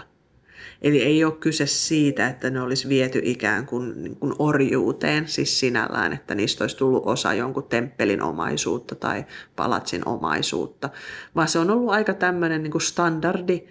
Eli 0.82 1.02
ei 1.02 1.24
ole 1.24 1.32
kyse 1.32 1.66
siitä, 1.66 2.26
että 2.26 2.50
ne 2.50 2.60
olisi 2.60 2.88
viety 2.88 3.20
ikään 3.24 3.66
kuin, 3.66 4.02
niin 4.02 4.16
kuin 4.16 4.34
orjuuteen, 4.38 5.28
siis 5.28 5.60
sinällään, 5.60 6.12
että 6.12 6.34
niistä 6.34 6.64
olisi 6.64 6.76
tullut 6.76 7.02
osa 7.06 7.34
jonkun 7.34 7.68
temppelin 7.68 8.22
omaisuutta 8.22 8.94
tai 8.94 9.24
palatsin 9.56 10.08
omaisuutta, 10.08 10.90
vaan 11.34 11.48
se 11.48 11.58
on 11.58 11.70
ollut 11.70 11.90
aika 11.90 12.14
tämmöinen 12.14 12.62
niin 12.62 12.70
kuin 12.70 12.82
standardi 12.82 13.66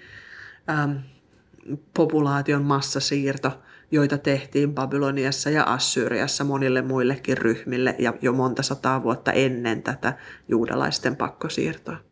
ähm, 0.69 0.91
populaation 1.93 2.61
massasiirto, 2.61 3.51
joita 3.91 4.17
tehtiin 4.17 4.75
Babyloniassa 4.75 5.49
ja 5.49 5.63
Assyriassa 5.63 6.43
monille 6.43 6.81
muillekin 6.81 7.37
ryhmille 7.37 7.95
ja 7.99 8.13
jo 8.21 8.33
monta 8.33 8.63
sataa 8.63 9.03
vuotta 9.03 9.31
ennen 9.31 9.83
tätä 9.83 10.13
juudalaisten 10.47 11.15
pakkosiirtoa. 11.15 12.10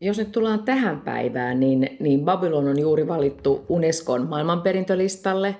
Jos 0.00 0.18
nyt 0.18 0.32
tullaan 0.32 0.64
tähän 0.64 1.00
päivään, 1.00 1.60
niin, 1.60 1.96
niin 2.00 2.24
Babylon 2.24 2.68
on 2.68 2.78
juuri 2.78 3.08
valittu 3.08 3.64
Unescon 3.68 4.28
maailmanperintölistalle. 4.28 5.56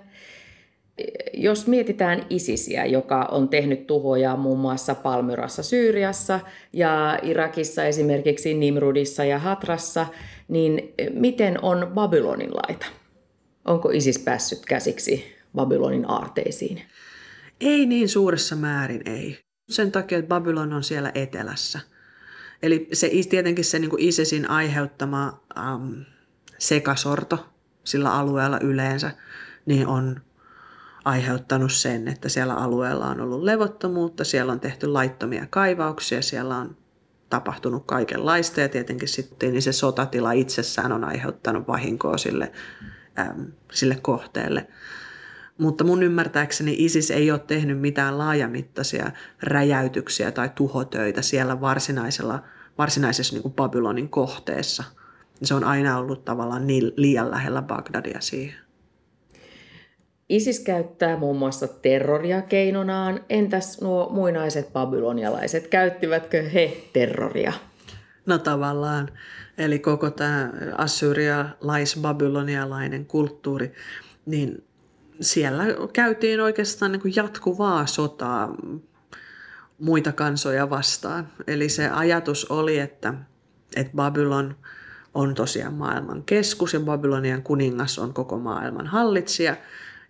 Jos 1.35 1.67
mietitään 1.67 2.27
Isisiä, 2.31 2.87
joka 2.87 3.25
on 3.25 3.49
tehnyt 3.49 3.87
tuhoja 3.87 4.37
muun 4.37 4.59
muassa 4.59 4.95
Palmyrassa 4.95 5.63
Syyriassa 5.63 6.41
ja 6.73 7.19
Irakissa 7.23 7.85
esimerkiksi 7.85 8.55
Nimrudissa 8.55 9.25
ja 9.25 9.39
Hatrassa, 9.39 10.07
niin 10.49 10.95
miten 11.13 11.65
on 11.65 11.91
Babylonin 11.95 12.51
laita? 12.55 12.87
Onko 13.65 13.91
Isis 13.91 14.19
päässyt 14.19 14.67
käsiksi 14.67 15.25
Babylonin 15.55 16.11
aarteisiin? 16.11 16.83
Ei 17.61 17.87
niin 17.87 18.09
suuressa 18.09 18.57
määrin, 18.57 19.03
ei. 19.05 19.39
Sen 19.71 19.93
takia, 19.93 20.19
että 20.19 20.29
Babylon 20.29 20.73
on 20.73 20.85
siellä 20.85 21.13
etelässä– 21.15 21.81
Eli 22.63 22.89
se 22.93 23.11
tietenkin 23.31 23.65
se 23.65 23.79
niin 23.79 23.91
kuin 23.91 24.03
ISISin 24.03 24.51
aiheuttama 24.51 25.41
äm, 25.59 26.05
sekasorto 26.59 27.47
sillä 27.85 28.15
alueella 28.15 28.59
yleensä, 28.61 29.11
niin 29.67 29.87
on 29.87 30.21
aiheuttanut 31.05 31.73
sen, 31.73 32.09
että 32.09 32.29
siellä 32.29 32.55
alueella 32.55 33.07
on 33.07 33.21
ollut 33.21 33.43
levottomuutta, 33.43 34.25
siellä 34.25 34.53
on 34.53 34.61
tehty 34.61 34.87
laittomia 34.87 35.47
kaivauksia, 35.51 36.23
siellä 36.23 36.57
on 36.57 36.77
tapahtunut 37.31 37.87
kaikenlaista 37.87 38.61
ja 38.61 38.69
tietenkin 38.69 39.09
sitten 39.09 39.53
niin 39.53 39.63
se 39.63 39.73
sotatila 39.73 40.33
itsessään 40.33 40.93
on 40.93 41.05
aiheuttanut 41.05 41.69
vahinkoa 41.69 42.19
sille, 42.19 42.53
äm, 43.19 43.47
sille 43.73 43.99
kohteelle. 44.03 44.67
Mutta 45.61 45.85
mun 45.85 46.03
ymmärtääkseni 46.03 46.75
ISIS 46.79 47.11
ei 47.11 47.31
ole 47.31 47.39
tehnyt 47.39 47.81
mitään 47.81 48.19
laajamittaisia 48.19 49.11
räjäytyksiä 49.43 50.31
tai 50.31 50.51
tuhotöitä 50.55 51.23
siellä 51.23 51.61
varsinaisella, 51.61 52.43
varsinaisessa 52.79 53.35
niin 53.35 53.43
kuin 53.43 53.55
Babylonin 53.55 54.09
kohteessa. 54.09 54.85
Se 55.43 55.55
on 55.55 55.65
aina 55.65 55.99
ollut 55.99 56.25
tavallaan 56.25 56.67
niin 56.67 56.93
liian 56.97 57.31
lähellä 57.31 57.63
Bagdadia 57.63 58.21
siihen. 58.21 58.59
ISIS 60.29 60.61
käyttää 60.61 61.17
muun 61.17 61.39
muassa 61.39 61.69
terroria 61.69 62.43
keinonaan. 62.43 63.21
Entäs 63.29 63.81
nuo 63.81 64.09
muinaiset 64.11 64.73
babylonialaiset, 64.73 65.69
käyttivätkö 65.69 66.43
he 66.43 66.77
terroria? 66.93 67.53
No 68.27 68.39
tavallaan. 68.39 69.09
Eli 69.59 69.79
koko 69.79 70.11
tämä 70.11 70.53
assyrialais-babylonialainen 70.79 73.07
kulttuuri, 73.07 73.73
niin 74.27 74.65
siellä 75.21 75.65
käytiin 75.93 76.41
oikeastaan 76.41 76.93
niin 76.93 77.03
kuin 77.03 77.17
jatkuvaa 77.17 77.87
sotaa 77.87 78.55
muita 79.79 80.13
kansoja 80.13 80.71
vastaan. 80.71 81.29
Eli 81.47 81.69
se 81.69 81.89
ajatus 81.89 82.45
oli, 82.45 82.79
että, 82.79 83.15
että 83.77 83.93
Babylon 83.97 84.57
on 85.15 85.35
tosiaan 85.35 85.75
maailman 85.75 86.23
keskus 86.23 86.75
ja 86.75 86.81
Babylonian 86.81 87.43
kuningas 87.43 87.99
on 87.99 88.15
koko 88.15 88.39
maailman 88.39 88.87
hallitsija. 88.87 89.57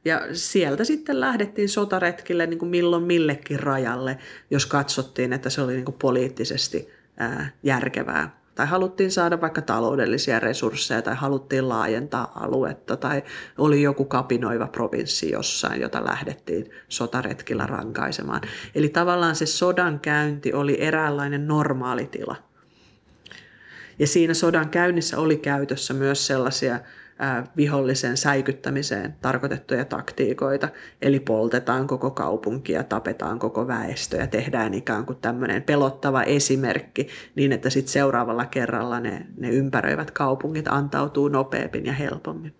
Ja 0.04 0.20
sieltä 0.32 0.84
sitten 0.84 1.20
lähdettiin 1.20 1.68
sotaretkille 1.68 2.46
niin 2.46 2.58
kuin 2.58 2.68
milloin 2.68 3.02
millekin 3.02 3.60
rajalle, 3.60 4.18
jos 4.50 4.66
katsottiin, 4.66 5.32
että 5.32 5.50
se 5.50 5.62
oli 5.62 5.72
niin 5.72 5.84
kuin 5.84 5.98
poliittisesti 5.98 6.88
ää, 7.16 7.50
järkevää 7.62 8.39
tai 8.60 8.66
haluttiin 8.66 9.10
saada 9.10 9.40
vaikka 9.40 9.62
taloudellisia 9.62 10.40
resursseja 10.40 11.02
tai 11.02 11.14
haluttiin 11.14 11.68
laajentaa 11.68 12.32
aluetta 12.34 12.96
tai 12.96 13.22
oli 13.58 13.82
joku 13.82 14.04
kapinoiva 14.04 14.66
provinssi 14.66 15.30
jossain, 15.30 15.80
jota 15.80 16.04
lähdettiin 16.04 16.70
sotaretkillä 16.88 17.66
rankaisemaan. 17.66 18.40
Eli 18.74 18.88
tavallaan 18.88 19.36
se 19.36 19.46
sodan 19.46 20.00
käynti 20.00 20.52
oli 20.52 20.76
eräänlainen 20.80 21.48
normaalitila. 21.48 22.36
Ja 23.98 24.06
siinä 24.06 24.34
sodan 24.34 24.68
käynnissä 24.68 25.18
oli 25.18 25.36
käytössä 25.36 25.94
myös 25.94 26.26
sellaisia 26.26 26.80
vihollisen 27.56 28.16
säikyttämiseen 28.16 29.14
tarkoitettuja 29.22 29.84
taktiikoita. 29.84 30.68
Eli 31.02 31.20
poltetaan 31.20 31.86
koko 31.86 32.10
kaupunkia, 32.10 32.84
tapetaan 32.84 33.38
koko 33.38 33.66
väestö 33.66 34.16
ja 34.16 34.26
tehdään 34.26 34.74
ikään 34.74 35.06
kuin 35.06 35.18
tämmöinen 35.18 35.62
pelottava 35.62 36.22
esimerkki 36.22 37.08
niin, 37.34 37.52
että 37.52 37.70
sitten 37.70 37.92
seuraavalla 37.92 38.46
kerralla 38.46 39.00
ne, 39.00 39.26
ne 39.36 39.50
ympäröivät 39.50 40.10
kaupungit 40.10 40.68
antautuu 40.68 41.28
nopeammin 41.28 41.86
ja 41.86 41.92
helpommin. 41.92 42.54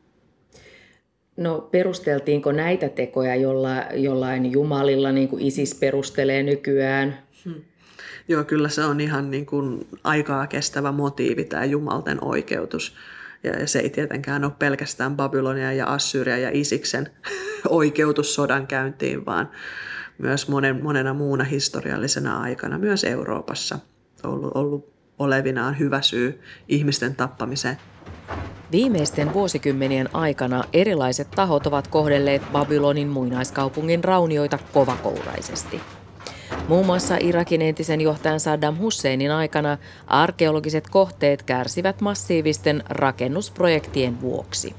No 1.36 1.68
perusteltiinko 1.70 2.52
näitä 2.52 2.88
tekoja 2.88 3.36
jolla, 3.36 3.76
jollain 3.94 4.52
jumalilla, 4.52 5.12
niin 5.12 5.28
kuin 5.28 5.42
ISIS 5.42 5.74
perustelee 5.74 6.42
nykyään? 6.42 7.18
Hmm. 7.44 7.62
Joo, 8.28 8.44
kyllä 8.44 8.68
se 8.68 8.84
on 8.84 9.00
ihan 9.00 9.30
niin 9.30 9.46
kuin 9.46 9.86
aikaa 10.04 10.46
kestävä 10.46 10.92
motiivi 10.92 11.44
tämä 11.44 11.64
jumalten 11.64 12.24
oikeutus. 12.24 12.96
Ja 13.42 13.66
se 13.66 13.78
ei 13.78 13.90
tietenkään 13.90 14.44
ole 14.44 14.52
pelkästään 14.58 15.16
Babylonia 15.16 15.72
ja 15.72 15.86
Assyria 15.86 16.38
ja 16.38 16.50
Isiksen 16.52 17.10
oikeutus 17.68 18.34
sodan 18.34 18.66
käyntiin, 18.66 19.26
vaan 19.26 19.50
myös 20.18 20.48
monen, 20.48 20.82
monena 20.82 21.14
muuna 21.14 21.44
historiallisena 21.44 22.40
aikana, 22.40 22.78
myös 22.78 23.04
Euroopassa 23.04 23.78
ollut, 24.24 24.56
ollut 24.56 24.92
olevinaan 25.18 25.78
hyvä 25.78 26.02
syy 26.02 26.40
ihmisten 26.68 27.16
tappamiseen. 27.16 27.76
Viimeisten 28.72 29.32
vuosikymmenien 29.32 30.08
aikana 30.12 30.64
erilaiset 30.72 31.30
tahot 31.30 31.66
ovat 31.66 31.88
kohdelleet 31.88 32.42
Babylonin 32.52 33.08
muinaiskaupungin 33.08 34.04
raunioita 34.04 34.58
kovakouraisesti– 34.72 35.80
Muun 36.70 36.86
muassa 36.86 37.16
Irakin 37.20 37.62
entisen 37.62 38.00
johtajan 38.00 38.40
Saddam 38.40 38.78
Husseinin 38.78 39.30
aikana 39.30 39.78
arkeologiset 40.06 40.90
kohteet 40.90 41.42
kärsivät 41.42 42.00
massiivisten 42.00 42.84
rakennusprojektien 42.88 44.20
vuoksi. 44.20 44.74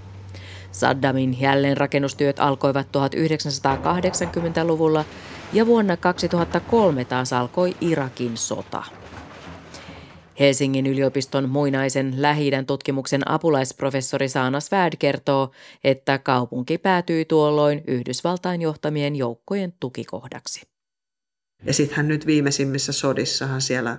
Saddamin 0.72 1.42
jälleenrakennustyöt 1.42 2.40
alkoivat 2.40 2.88
1980-luvulla 2.88 5.06
ja 5.54 5.66
vuonna 5.66 5.98
2003 5.98 7.06
taas 7.06 7.34
alkoi 7.34 7.76
Irakin 7.82 8.38
sota. 8.38 8.84
Helsingin 10.40 10.88
yliopiston 10.88 11.50
muinaisen 11.50 12.14
lähi 12.18 12.52
tutkimuksen 12.68 13.32
apulaisprofessori 13.32 14.30
Saana 14.30 14.60
Svärd 14.60 14.94
kertoo, 15.00 15.52
että 15.84 16.18
kaupunki 16.18 16.78
päätyi 16.78 17.26
tuolloin 17.26 17.82
Yhdysvaltain 17.88 18.62
johtamien 18.62 19.16
joukkojen 19.16 19.74
tukikohdaksi. 19.80 20.71
Ja 21.66 21.74
sittenhän 21.74 22.08
nyt 22.08 22.26
viimeisimmissä 22.26 22.92
sodissahan 22.92 23.62
siellä 23.62 23.98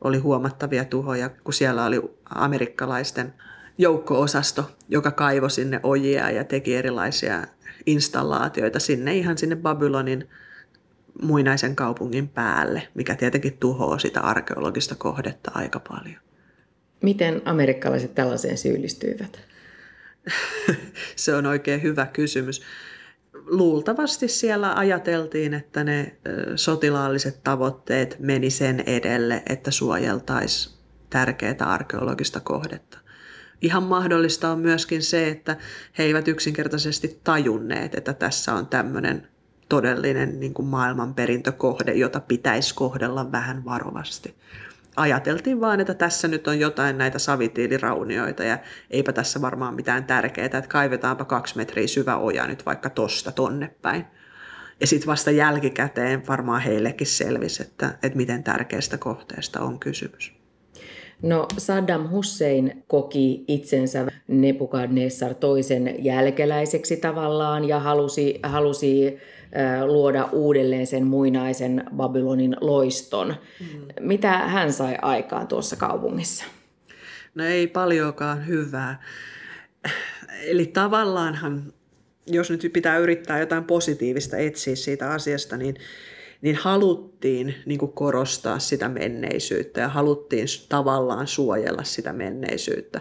oli 0.00 0.18
huomattavia 0.18 0.84
tuhoja, 0.84 1.28
kun 1.28 1.54
siellä 1.54 1.84
oli 1.84 2.02
amerikkalaisten 2.24 3.34
joukko-osasto, 3.78 4.70
joka 4.88 5.10
kaivoi 5.10 5.50
sinne 5.50 5.80
ojia 5.82 6.30
ja 6.30 6.44
teki 6.44 6.76
erilaisia 6.76 7.46
installaatioita 7.86 8.80
sinne 8.80 9.16
ihan 9.16 9.38
sinne 9.38 9.56
Babylonin 9.56 10.28
muinaisen 11.22 11.76
kaupungin 11.76 12.28
päälle, 12.28 12.88
mikä 12.94 13.14
tietenkin 13.14 13.58
tuhoaa 13.58 13.98
sitä 13.98 14.20
arkeologista 14.20 14.94
kohdetta 14.94 15.50
aika 15.54 15.80
paljon. 15.80 16.16
Miten 17.02 17.42
amerikkalaiset 17.44 18.14
tällaiseen 18.14 18.58
syyllistyivät? 18.58 19.40
Se 21.16 21.34
on 21.34 21.46
oikein 21.46 21.82
hyvä 21.82 22.06
kysymys. 22.06 22.62
Luultavasti 23.34 24.28
siellä 24.28 24.74
ajateltiin, 24.74 25.54
että 25.54 25.84
ne 25.84 26.16
sotilaalliset 26.56 27.40
tavoitteet 27.44 28.16
meni 28.18 28.50
sen 28.50 28.80
edelle, 28.86 29.42
että 29.48 29.70
suojeltaisiin 29.70 30.74
tärkeää 31.10 31.56
arkeologista 31.60 32.40
kohdetta. 32.40 32.98
Ihan 33.62 33.82
mahdollista 33.82 34.50
on 34.50 34.58
myöskin 34.58 35.02
se, 35.02 35.28
että 35.28 35.56
he 35.98 36.04
eivät 36.04 36.28
yksinkertaisesti 36.28 37.20
tajunneet, 37.24 37.94
että 37.94 38.12
tässä 38.12 38.54
on 38.54 38.66
tämmöinen 38.66 39.28
todellinen 39.68 40.40
niin 40.40 40.54
kuin 40.54 40.66
maailmanperintökohde, 40.66 41.92
jota 41.92 42.20
pitäisi 42.20 42.74
kohdella 42.74 43.32
vähän 43.32 43.64
varovasti. 43.64 44.34
Ajateltiin 44.96 45.60
vaan, 45.60 45.80
että 45.80 45.94
tässä 45.94 46.28
nyt 46.28 46.48
on 46.48 46.60
jotain 46.60 46.98
näitä 46.98 47.18
savitiiliraunioita 47.18 48.44
ja 48.44 48.58
eipä 48.90 49.12
tässä 49.12 49.40
varmaan 49.40 49.74
mitään 49.74 50.04
tärkeää, 50.04 50.44
että 50.44 50.62
kaivetaanpa 50.68 51.24
kaksi 51.24 51.56
metriä 51.56 51.86
syvä 51.86 52.16
oja 52.16 52.46
nyt 52.46 52.66
vaikka 52.66 52.90
tosta 52.90 53.32
tonne 53.32 53.74
päin. 53.82 54.04
Ja 54.80 54.86
sitten 54.86 55.06
vasta 55.06 55.30
jälkikäteen 55.30 56.26
varmaan 56.28 56.60
heillekin 56.62 57.06
selvisi, 57.06 57.62
että, 57.62 57.98
että 58.02 58.16
miten 58.16 58.44
tärkeästä 58.44 58.98
kohteesta 58.98 59.60
on 59.60 59.78
kysymys. 59.78 60.32
No 61.22 61.46
Saddam 61.58 62.08
Hussein 62.08 62.84
koki 62.86 63.44
itsensä 63.48 64.06
Nebukadnessar 64.28 65.34
toisen 65.34 66.04
jälkeläiseksi 66.04 66.96
tavallaan 66.96 67.64
ja 67.64 67.80
halusi, 67.80 68.40
halusi 68.42 69.18
luoda 69.86 70.28
uudelleen 70.32 70.86
sen 70.86 71.06
muinaisen 71.06 71.84
Babylonin 71.96 72.56
loiston. 72.60 73.28
Mm. 73.60 73.66
Mitä 74.00 74.38
hän 74.38 74.72
sai 74.72 74.96
aikaan 75.02 75.46
tuossa 75.46 75.76
kaupungissa? 75.76 76.44
No 77.34 77.44
ei 77.44 77.66
paljonkaan 77.66 78.46
hyvää. 78.46 79.02
Eli 80.42 80.66
tavallaanhan, 80.66 81.72
jos 82.26 82.50
nyt 82.50 82.70
pitää 82.72 82.98
yrittää 82.98 83.40
jotain 83.40 83.64
positiivista 83.64 84.36
etsiä 84.36 84.76
siitä 84.76 85.10
asiasta, 85.10 85.56
niin, 85.56 85.76
niin 86.42 86.56
haluttiin 86.56 87.54
niin 87.66 87.78
kuin 87.78 87.92
korostaa 87.92 88.58
sitä 88.58 88.88
menneisyyttä 88.88 89.80
ja 89.80 89.88
haluttiin 89.88 90.46
tavallaan 90.68 91.26
suojella 91.26 91.84
sitä 91.84 92.12
menneisyyttä. 92.12 93.00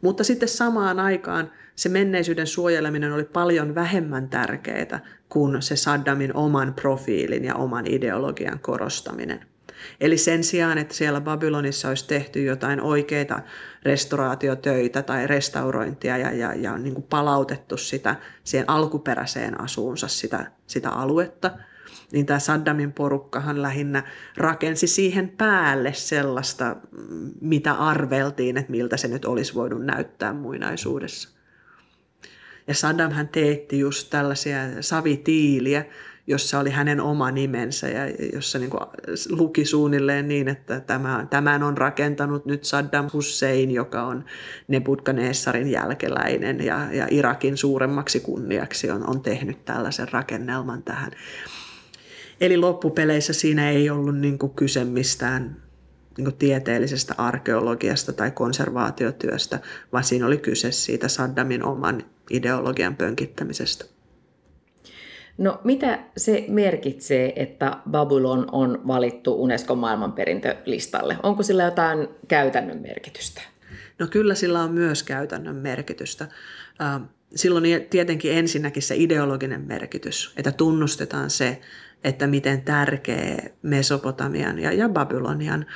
Mutta 0.00 0.24
sitten 0.24 0.48
samaan 0.48 1.00
aikaan 1.00 1.50
se 1.76 1.88
menneisyyden 1.88 2.46
suojeleminen 2.46 3.12
oli 3.12 3.24
paljon 3.24 3.74
vähemmän 3.74 4.28
tärkeää 4.28 5.00
kuin 5.28 5.62
se 5.62 5.76
Saddamin 5.76 6.36
oman 6.36 6.74
profiilin 6.74 7.44
ja 7.44 7.54
oman 7.54 7.86
ideologian 7.86 8.58
korostaminen. 8.58 9.40
Eli 10.00 10.18
sen 10.18 10.44
sijaan, 10.44 10.78
että 10.78 10.94
siellä 10.94 11.20
Babylonissa 11.20 11.88
olisi 11.88 12.08
tehty 12.08 12.44
jotain 12.44 12.80
oikeita 12.80 13.40
restauraatiotöitä 13.82 15.02
tai 15.02 15.26
restaurointia 15.26 16.18
ja, 16.18 16.32
ja, 16.32 16.54
ja 16.54 16.78
niin 16.78 16.94
kuin 16.94 17.06
palautettu 17.10 17.76
sitä 17.76 18.16
siihen 18.44 18.70
alkuperäiseen 18.70 19.60
asuunsa 19.60 20.08
sitä, 20.08 20.46
sitä 20.66 20.90
aluetta, 20.90 21.50
niin 22.12 22.26
tämä 22.26 22.38
Saddamin 22.38 22.92
porukkahan 22.92 23.62
lähinnä 23.62 24.02
rakensi 24.36 24.86
siihen 24.86 25.28
päälle 25.28 25.92
sellaista, 25.92 26.76
mitä 27.40 27.72
arveltiin, 27.72 28.56
että 28.56 28.70
miltä 28.70 28.96
se 28.96 29.08
nyt 29.08 29.24
olisi 29.24 29.54
voinut 29.54 29.84
näyttää 29.84 30.32
muinaisuudessa. 30.32 31.28
Ja 32.66 32.74
Saddam 32.74 33.12
hän 33.12 33.28
teetti 33.28 33.78
just 33.78 34.10
tällaisia 34.10 34.58
savitiiliä, 34.80 35.84
jossa 36.26 36.58
oli 36.58 36.70
hänen 36.70 37.00
oma 37.00 37.30
nimensä 37.30 37.88
ja 37.88 38.02
jossa 38.32 38.58
niin 38.58 38.70
kuin 38.70 38.80
luki 39.30 39.64
suunnilleen 39.64 40.28
niin, 40.28 40.48
että 40.48 40.80
tämä, 40.80 41.26
tämän 41.30 41.62
on 41.62 41.78
rakentanut 41.78 42.46
nyt 42.46 42.64
Saddam 42.64 43.10
Hussein, 43.12 43.70
joka 43.70 44.02
on 44.02 44.24
Nebukadnessarin 44.68 45.70
jälkeläinen 45.70 46.64
ja, 46.64 46.92
ja 46.92 47.06
Irakin 47.10 47.56
suuremmaksi 47.56 48.20
kunniaksi 48.20 48.90
on, 48.90 49.10
on 49.10 49.20
tehnyt 49.22 49.64
tällaisen 49.64 50.08
rakennelman 50.12 50.82
tähän. 50.82 51.10
Eli 52.40 52.56
loppupeleissä 52.56 53.32
siinä 53.32 53.70
ei 53.70 53.90
ollut 53.90 54.18
niin 54.18 54.38
kuin 54.38 54.52
kyse 54.52 54.84
mistään 54.84 55.62
niin 56.18 56.36
tieteellisestä 56.36 57.14
arkeologiasta 57.18 58.12
tai 58.12 58.30
konservaatiotyöstä, 58.30 59.60
vaan 59.92 60.04
siinä 60.04 60.26
oli 60.26 60.38
kyse 60.38 60.72
siitä 60.72 61.08
Saddamin 61.08 61.64
oman 61.64 62.02
ideologian 62.30 62.96
pönkittämisestä. 62.96 63.84
No 65.38 65.60
mitä 65.64 65.98
se 66.16 66.44
merkitsee, 66.48 67.32
että 67.36 67.76
Babylon 67.90 68.46
on 68.52 68.82
valittu 68.86 69.42
Unescon 69.42 69.78
maailmanperintölistalle? 69.78 71.16
Onko 71.22 71.42
sillä 71.42 71.64
jotain 71.64 72.08
käytännön 72.28 72.78
merkitystä? 72.78 73.42
No 73.98 74.06
kyllä 74.06 74.34
sillä 74.34 74.62
on 74.62 74.72
myös 74.72 75.02
käytännön 75.02 75.56
merkitystä. 75.56 76.28
Silloin 77.34 77.64
tietenkin 77.90 78.32
ensinnäkin 78.32 78.82
se 78.82 78.94
ideologinen 78.96 79.60
merkitys, 79.60 80.32
että 80.36 80.52
tunnustetaan 80.52 81.30
se, 81.30 81.60
että 82.04 82.26
miten 82.26 82.62
tärkeä 82.62 83.50
Mesopotamian 83.62 84.58
ja, 84.58 84.72
ja 84.72 84.88
Babylonian 84.88 85.66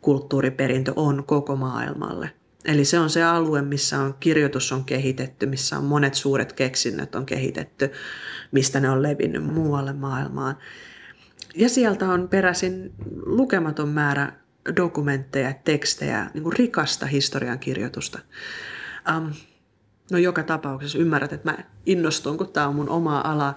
kulttuuriperintö 0.00 0.92
on 0.96 1.24
koko 1.26 1.56
maailmalle. 1.56 2.30
Eli 2.64 2.84
se 2.84 2.98
on 2.98 3.10
se 3.10 3.22
alue, 3.22 3.62
missä 3.62 3.98
on 3.98 4.14
kirjoitus 4.20 4.72
on 4.72 4.84
kehitetty, 4.84 5.46
missä 5.46 5.78
on 5.78 5.84
monet 5.84 6.14
suuret 6.14 6.52
keksinnöt 6.52 7.14
on 7.14 7.26
kehitetty, 7.26 7.92
mistä 8.52 8.80
ne 8.80 8.90
on 8.90 9.02
levinnyt 9.02 9.44
muualle 9.44 9.92
maailmaan. 9.92 10.56
Ja 11.54 11.68
sieltä 11.68 12.08
on 12.08 12.28
peräisin 12.28 12.92
lukematon 13.26 13.88
määrä 13.88 14.32
dokumentteja, 14.76 15.52
tekstejä, 15.64 16.30
niin 16.34 16.42
kuin 16.42 16.52
rikasta 16.52 17.06
historiankirjoitusta. 17.06 18.18
Um, 19.16 19.32
no 20.10 20.18
joka 20.18 20.42
tapauksessa 20.42 20.98
ymmärrät, 20.98 21.32
että 21.32 21.50
mä 21.50 21.58
innostun, 21.86 22.38
kun 22.38 22.52
tämä 22.52 22.68
on 22.68 22.74
mun 22.74 22.88
oma 22.88 23.20
ala. 23.24 23.54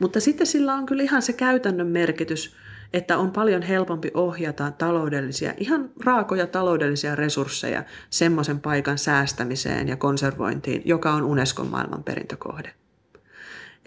Mutta 0.00 0.20
sitten 0.20 0.46
sillä 0.46 0.74
on 0.74 0.86
kyllä 0.86 1.02
ihan 1.02 1.22
se 1.22 1.32
käytännön 1.32 1.86
merkitys– 1.86 2.50
että 2.92 3.18
on 3.18 3.30
paljon 3.30 3.62
helpompi 3.62 4.10
ohjata 4.14 4.70
taloudellisia, 4.70 5.54
ihan 5.56 5.90
raakoja 6.04 6.46
taloudellisia 6.46 7.16
resursseja 7.16 7.84
semmoisen 8.10 8.60
paikan 8.60 8.98
säästämiseen 8.98 9.88
ja 9.88 9.96
konservointiin, 9.96 10.82
joka 10.84 11.12
on 11.12 11.22
Unescon 11.24 11.66
maailmanperintökohde. 11.66 12.74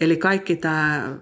Eli 0.00 0.16
kaikki 0.16 0.56
tämä 0.56 1.12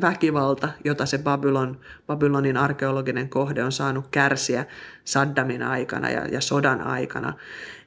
väkivalta, 0.00 0.68
jota 0.84 1.06
se 1.06 1.18
Babylon, 1.18 1.80
Babylonin 2.06 2.56
arkeologinen 2.56 3.28
kohde 3.28 3.64
on 3.64 3.72
saanut 3.72 4.08
kärsiä 4.10 4.66
Saddamin 5.04 5.62
aikana 5.62 6.10
ja, 6.10 6.26
ja 6.26 6.40
sodan 6.40 6.80
aikana, 6.80 7.32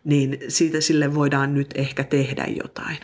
niin 0.03 0.37
siitä 0.47 0.81
sille 0.81 1.15
voidaan 1.15 1.53
nyt 1.53 1.69
ehkä 1.75 2.03
tehdä 2.03 2.45
jotain. 2.63 2.97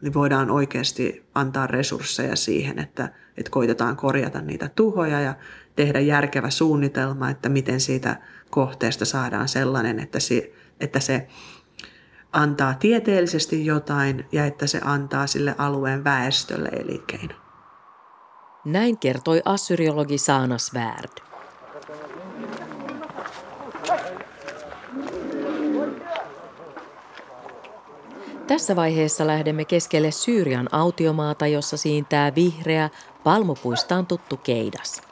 Niin 0.00 0.14
voidaan 0.14 0.50
oikeasti 0.50 1.26
antaa 1.34 1.66
resursseja 1.66 2.36
siihen, 2.36 2.78
että, 2.78 3.08
että 3.36 3.50
koitetaan 3.50 3.96
korjata 3.96 4.40
niitä 4.40 4.70
tuhoja 4.76 5.20
ja 5.20 5.34
tehdä 5.76 6.00
järkevä 6.00 6.50
suunnitelma, 6.50 7.30
että 7.30 7.48
miten 7.48 7.80
siitä 7.80 8.16
kohteesta 8.50 9.04
saadaan 9.04 9.48
sellainen, 9.48 10.00
että 10.00 10.20
se, 10.20 10.52
että 10.80 11.00
se 11.00 11.28
antaa 12.32 12.74
tieteellisesti 12.74 13.66
jotain 13.66 14.26
ja 14.32 14.46
että 14.46 14.66
se 14.66 14.80
antaa 14.84 15.26
sille 15.26 15.54
alueen 15.58 16.04
väestölle 16.04 16.68
elinkeino. 16.68 17.34
Näin 18.64 18.98
kertoi 18.98 19.42
assyriologi 19.44 20.18
Saana 20.18 20.58
Svärd. 20.58 21.27
Tässä 28.48 28.76
vaiheessa 28.76 29.26
lähdemme 29.26 29.64
keskelle 29.64 30.10
Syyrian 30.10 30.74
autiomaata, 30.74 31.46
jossa 31.46 31.76
siintää 31.76 32.34
vihreä, 32.34 32.90
palmupuistaan 33.24 34.06
tuttu 34.06 34.36
keidas. 34.36 35.02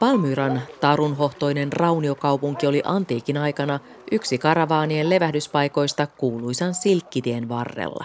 Palmyran 0.00 0.62
tarunhohtoinen 0.80 1.72
rauniokaupunki 1.72 2.66
oli 2.66 2.82
antiikin 2.84 3.36
aikana 3.36 3.80
yksi 4.12 4.38
karavaanien 4.38 5.10
levähdyspaikoista 5.10 6.06
kuuluisan 6.06 6.74
silkkitien 6.74 7.48
varrella. 7.48 8.04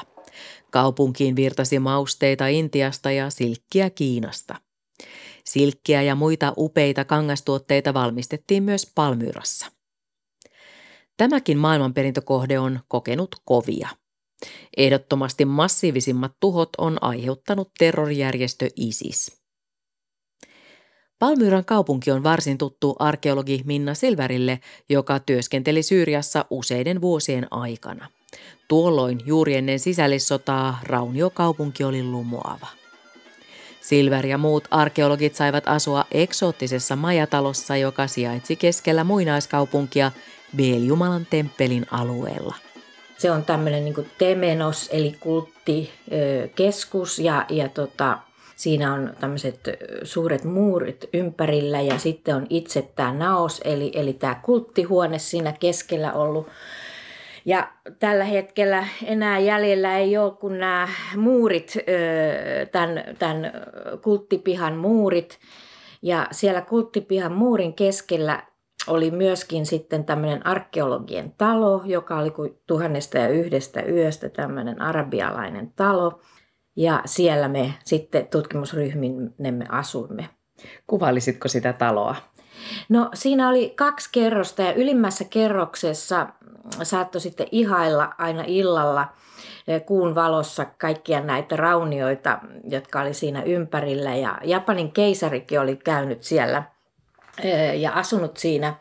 Kaupunkiin 0.71 1.35
virtasi 1.35 1.79
mausteita 1.79 2.47
Intiasta 2.47 3.11
ja 3.11 3.29
silkkiä 3.29 3.89
Kiinasta. 3.89 4.55
Silkkiä 5.45 6.01
ja 6.01 6.15
muita 6.15 6.53
upeita 6.57 7.05
kangastuotteita 7.05 7.93
valmistettiin 7.93 8.63
myös 8.63 8.91
Palmyrassa. 8.95 9.65
Tämäkin 11.17 11.57
maailmanperintökohde 11.57 12.59
on 12.59 12.79
kokenut 12.87 13.35
kovia. 13.45 13.89
Ehdottomasti 14.77 15.45
massiivisimmat 15.45 16.31
tuhot 16.39 16.69
on 16.77 16.97
aiheuttanut 17.01 17.71
terrorijärjestö 17.77 18.67
ISIS. 18.75 19.45
Palmyran 21.19 21.65
kaupunki 21.65 22.11
on 22.11 22.23
varsin 22.23 22.57
tuttu 22.57 22.95
arkeologi 22.99 23.61
Minna 23.65 23.93
Silverille, 23.93 24.59
joka 24.89 25.19
työskenteli 25.19 25.83
Syyriassa 25.83 26.45
useiden 26.49 27.01
vuosien 27.01 27.47
aikana. 27.51 28.09
Tuolloin 28.67 29.19
juuri 29.25 29.55
ennen 29.55 29.79
sisällissotaa 29.79 30.79
Rauniokaupunki 30.83 31.83
oli 31.83 32.03
lumoava. 32.03 32.67
Silver 33.81 34.25
ja 34.25 34.37
muut 34.37 34.67
arkeologit 34.71 35.35
saivat 35.35 35.63
asua 35.67 36.05
eksoottisessa 36.11 36.95
majatalossa, 36.95 37.77
joka 37.77 38.07
sijaitsi 38.07 38.55
keskellä 38.55 39.03
muinaiskaupunkia 39.03 40.11
Beeljumalan 40.57 41.27
temppelin 41.29 41.85
alueella. 41.91 42.55
Se 43.17 43.31
on 43.31 43.45
tämmöinen 43.45 43.85
niin 43.85 44.09
temenos 44.17 44.89
eli 44.93 45.15
kulttikeskus 45.19 47.19
ja, 47.19 47.45
ja 47.49 47.69
tota, 47.69 48.17
siinä 48.55 48.93
on 48.93 49.13
tämmöiset 49.19 49.59
suuret 50.03 50.43
muurit 50.43 51.09
ympärillä 51.13 51.81
ja 51.81 51.99
sitten 51.99 52.35
on 52.35 52.47
itse 52.49 52.89
tämä 52.95 53.13
naos 53.13 53.61
eli, 53.65 53.91
eli 53.95 54.13
tämä 54.13 54.39
kulttihuone 54.43 55.19
siinä 55.19 55.53
keskellä 55.59 56.13
ollut. 56.13 56.47
Ja 57.45 57.71
tällä 57.99 58.23
hetkellä 58.23 58.87
enää 59.05 59.39
jäljellä 59.39 59.97
ei 59.97 60.17
ole 60.17 60.31
kuin 60.31 60.59
nämä 60.59 60.87
muurit, 61.15 61.73
tämän, 62.71 63.03
tämän 63.19 63.51
kulttipihan 64.01 64.75
muurit. 64.75 65.39
Ja 66.01 66.27
siellä 66.31 66.61
kulttipihan 66.61 67.31
muurin 67.31 67.73
keskellä 67.73 68.43
oli 68.87 69.11
myöskin 69.11 69.65
sitten 69.65 70.05
tämmöinen 70.05 70.47
arkeologien 70.47 71.33
talo, 71.37 71.81
joka 71.85 72.17
oli 72.17 72.31
kuin 72.31 72.59
tuhannesta 72.67 73.17
ja 73.17 73.27
yhdestä 73.27 73.81
yöstä 73.81 74.29
tämmöinen 74.29 74.81
arabialainen 74.81 75.73
talo. 75.75 76.19
Ja 76.75 77.01
siellä 77.05 77.47
me 77.47 77.73
sitten 77.83 78.27
tutkimusryhminemme 78.27 79.65
asuimme. 79.69 80.29
Kuvaillisitko 80.87 81.47
sitä 81.47 81.73
taloa? 81.73 82.15
No 82.89 83.09
siinä 83.13 83.49
oli 83.49 83.69
kaksi 83.69 84.09
kerrosta 84.11 84.61
ja 84.61 84.73
ylimmässä 84.73 85.25
kerroksessa 85.29 86.27
saattoi 86.83 87.21
sitten 87.21 87.47
ihailla 87.51 88.13
aina 88.17 88.43
illalla 88.47 89.07
eh, 89.67 89.85
kuun 89.85 90.15
valossa 90.15 90.65
kaikkia 90.65 91.21
näitä 91.21 91.55
raunioita, 91.55 92.39
jotka 92.63 93.01
oli 93.01 93.13
siinä 93.13 93.43
ympärillä. 93.43 94.15
Ja 94.15 94.37
Japanin 94.43 94.91
keisarikin 94.91 95.59
oli 95.59 95.75
käynyt 95.75 96.23
siellä– 96.23 96.63
ja 97.75 97.91
asunut 97.91 98.37
siinä 98.37 98.75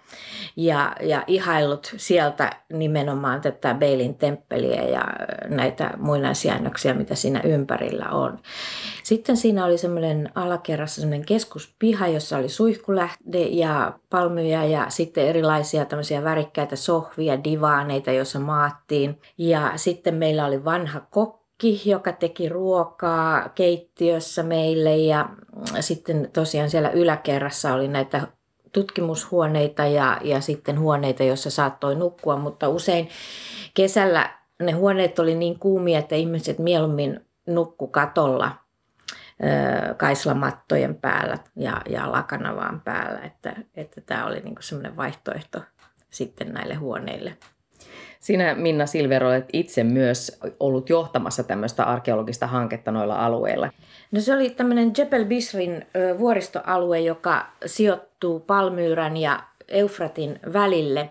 ja, 0.56 0.96
ja 1.00 1.24
ihaillut 1.26 1.94
sieltä 1.96 2.50
nimenomaan 2.72 3.40
tätä 3.40 3.74
Beilin 3.74 4.14
temppeliä 4.14 4.82
ja 4.82 5.04
näitä 5.48 5.90
muinaisjäännöksiä, 5.98 6.94
mitä 6.94 7.14
siinä 7.14 7.40
ympärillä 7.44 8.08
on. 8.10 8.38
Sitten 9.02 9.36
siinä 9.36 9.64
oli 9.64 9.78
semmoinen 9.78 10.30
alakerrassa 10.34 11.00
semmoinen 11.00 11.26
keskuspiha, 11.26 12.08
jossa 12.08 12.36
oli 12.36 12.48
suihkulähde 12.48 13.40
ja 13.40 13.98
palmyjä 14.10 14.64
ja 14.64 14.86
sitten 14.88 15.26
erilaisia 15.26 15.84
tämmöisiä 15.84 16.24
värikkäitä 16.24 16.76
sohvia, 16.76 17.44
divaaneita, 17.44 18.12
joissa 18.12 18.38
maattiin. 18.38 19.20
Ja 19.38 19.72
sitten 19.76 20.14
meillä 20.14 20.46
oli 20.46 20.64
vanha 20.64 21.00
kokki, 21.10 21.82
joka 21.84 22.12
teki 22.12 22.48
ruokaa 22.48 23.48
keittiössä 23.48 24.42
meille 24.42 24.96
ja 24.96 25.28
sitten 25.80 26.30
tosiaan 26.32 26.70
siellä 26.70 26.90
yläkerrassa 26.90 27.74
oli 27.74 27.88
näitä 27.88 28.26
tutkimushuoneita 28.74 29.86
ja, 29.86 30.20
ja 30.22 30.40
sitten 30.40 30.80
huoneita, 30.80 31.22
joissa 31.22 31.50
saattoi 31.50 31.94
nukkua, 31.94 32.36
mutta 32.36 32.68
usein 32.68 33.08
kesällä 33.74 34.30
ne 34.62 34.72
huoneet 34.72 35.18
oli 35.18 35.34
niin 35.34 35.58
kuumia, 35.58 35.98
että 35.98 36.14
ihmiset 36.14 36.58
mieluummin 36.58 37.20
nukku 37.46 37.86
katolla 37.86 38.50
kaislamattojen 39.96 40.94
päällä 40.94 41.38
ja, 41.56 41.82
ja 41.88 42.12
lakanavaan 42.12 42.80
päällä, 42.80 43.20
että, 43.20 43.56
että 43.74 44.00
tämä 44.00 44.26
oli 44.26 44.40
niin 44.40 44.54
semmoinen 44.60 44.96
vaihtoehto 44.96 45.60
sitten 46.10 46.52
näille 46.52 46.74
huoneille. 46.74 47.36
Sinä 48.20 48.54
Minna 48.54 48.86
Silver 48.86 49.24
olet 49.24 49.48
itse 49.52 49.84
myös 49.84 50.40
ollut 50.60 50.90
johtamassa 50.90 51.44
tämmöistä 51.44 51.84
arkeologista 51.84 52.46
hanketta 52.46 52.90
noilla 52.90 53.26
alueilla. 53.26 53.70
No 54.10 54.20
se 54.20 54.34
oli 54.34 54.50
tämmöinen 54.50 54.92
Jebel 54.98 55.24
Bisrin 55.24 55.86
vuoristoalue, 56.18 57.00
joka 57.00 57.46
sijoittuu 57.66 58.40
Palmyyrän 58.40 59.16
ja 59.16 59.42
Eufratin 59.68 60.40
välille. 60.52 61.10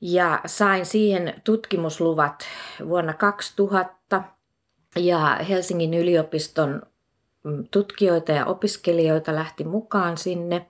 Ja 0.00 0.40
sain 0.46 0.86
siihen 0.86 1.34
tutkimusluvat 1.44 2.44
vuonna 2.88 3.14
2000 3.14 4.22
ja 4.96 5.38
Helsingin 5.48 5.94
yliopiston 5.94 6.82
mm, 7.44 7.64
tutkijoita 7.70 8.32
ja 8.32 8.46
opiskelijoita 8.46 9.34
lähti 9.34 9.64
mukaan 9.64 10.18
sinne. 10.18 10.66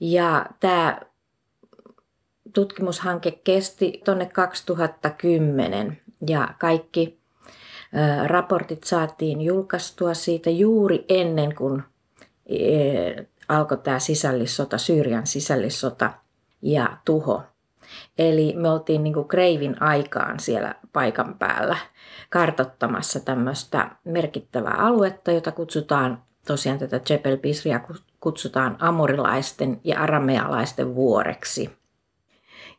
Ja 0.00 0.46
tämä 0.60 1.00
tutkimushanke 2.52 3.30
kesti 3.30 4.00
tuonne 4.04 4.26
2010 4.26 6.00
ja 6.26 6.54
kaikki 6.58 7.21
raportit 8.26 8.84
saatiin 8.84 9.42
julkaistua 9.42 10.14
siitä 10.14 10.50
juuri 10.50 11.04
ennen 11.08 11.54
kuin 11.54 11.82
alkoi 13.48 13.78
tämä 13.78 13.98
sisällissota, 13.98 14.78
Syyrian 14.78 15.26
sisällissota 15.26 16.10
ja 16.62 16.96
tuho. 17.04 17.42
Eli 18.18 18.54
me 18.56 18.70
oltiin 18.70 19.04
niin 19.04 19.14
kuin 19.14 19.28
kreivin 19.28 19.82
aikaan 19.82 20.40
siellä 20.40 20.74
paikan 20.92 21.34
päällä 21.38 21.76
kartottamassa 22.30 23.20
tämmöistä 23.20 23.90
merkittävää 24.04 24.74
aluetta, 24.74 25.32
jota 25.32 25.52
kutsutaan 25.52 26.22
tosiaan 26.46 26.78
tätä 26.78 27.00
Jebel 27.10 27.36
Bisria 27.36 27.80
kutsutaan 28.20 28.76
amorilaisten 28.78 29.80
ja 29.84 30.00
aramealaisten 30.00 30.94
vuoreksi. 30.94 31.81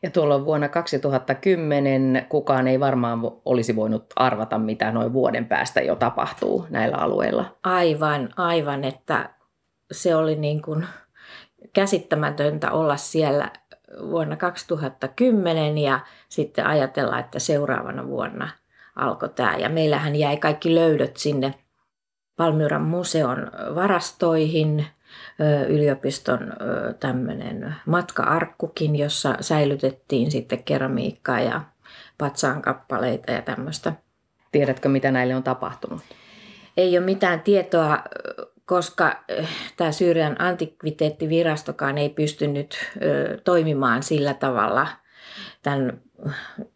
Ja 0.04 0.10
tuolloin 0.10 0.44
vuonna 0.44 0.68
2010 0.68 2.26
kukaan 2.28 2.68
ei 2.68 2.80
varmaan 2.80 3.20
olisi 3.44 3.76
voinut 3.76 4.04
arvata, 4.16 4.58
mitä 4.58 4.92
noin 4.92 5.12
vuoden 5.12 5.46
päästä 5.46 5.80
jo 5.80 5.96
tapahtuu 5.96 6.66
näillä 6.70 6.96
alueilla. 6.96 7.56
Aivan, 7.62 8.28
aivan, 8.36 8.84
että 8.84 9.30
se 9.92 10.16
oli 10.16 10.36
niin 10.36 10.62
kuin 10.62 10.86
käsittämätöntä 11.72 12.70
olla 12.72 12.96
siellä 12.96 13.50
vuonna 14.10 14.36
2010 14.36 15.78
ja 15.78 16.00
sitten 16.28 16.66
ajatella, 16.66 17.18
että 17.18 17.38
seuraavana 17.38 18.06
vuonna 18.06 18.48
alkoi 18.96 19.28
tämä. 19.28 19.56
Ja 19.56 19.68
meillähän 19.68 20.16
jäi 20.16 20.36
kaikki 20.36 20.74
löydöt 20.74 21.16
sinne 21.16 21.54
Palmyran 22.36 22.82
museon 22.82 23.50
varastoihin– 23.74 24.86
yliopiston 25.68 26.52
tämmöinen 27.00 27.74
matka-arkkukin, 27.86 28.96
jossa 28.96 29.36
säilytettiin 29.40 30.30
sitten 30.30 30.62
keramiikkaa 30.64 31.40
ja 31.40 31.60
patsaan 32.18 32.62
kappaleita 32.62 33.32
ja 33.32 33.42
tämmöistä. 33.42 33.92
Tiedätkö, 34.52 34.88
mitä 34.88 35.10
näille 35.10 35.36
on 35.36 35.42
tapahtunut? 35.42 36.02
Ei 36.76 36.98
ole 36.98 37.06
mitään 37.06 37.40
tietoa, 37.40 37.98
koska 38.66 39.24
tämä 39.76 39.92
Syyrian 39.92 40.40
antikviteettivirastokaan 40.40 41.98
ei 41.98 42.08
pystynyt 42.08 42.76
toimimaan 43.44 44.02
sillä 44.02 44.34
tavalla 44.34 44.86
tämän 45.62 46.00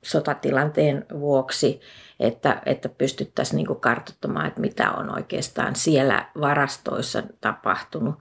sotatilanteen 0.02 1.06
vuoksi, 1.20 1.80
että, 2.20 2.62
että 2.66 2.88
pystyttäisiin 2.88 3.56
niin 3.56 3.80
kartoittamaan, 3.80 4.46
että 4.46 4.60
mitä 4.60 4.90
on 4.92 5.14
oikeastaan 5.14 5.76
siellä 5.76 6.26
varastoissa 6.40 7.22
tapahtunut. 7.40 8.14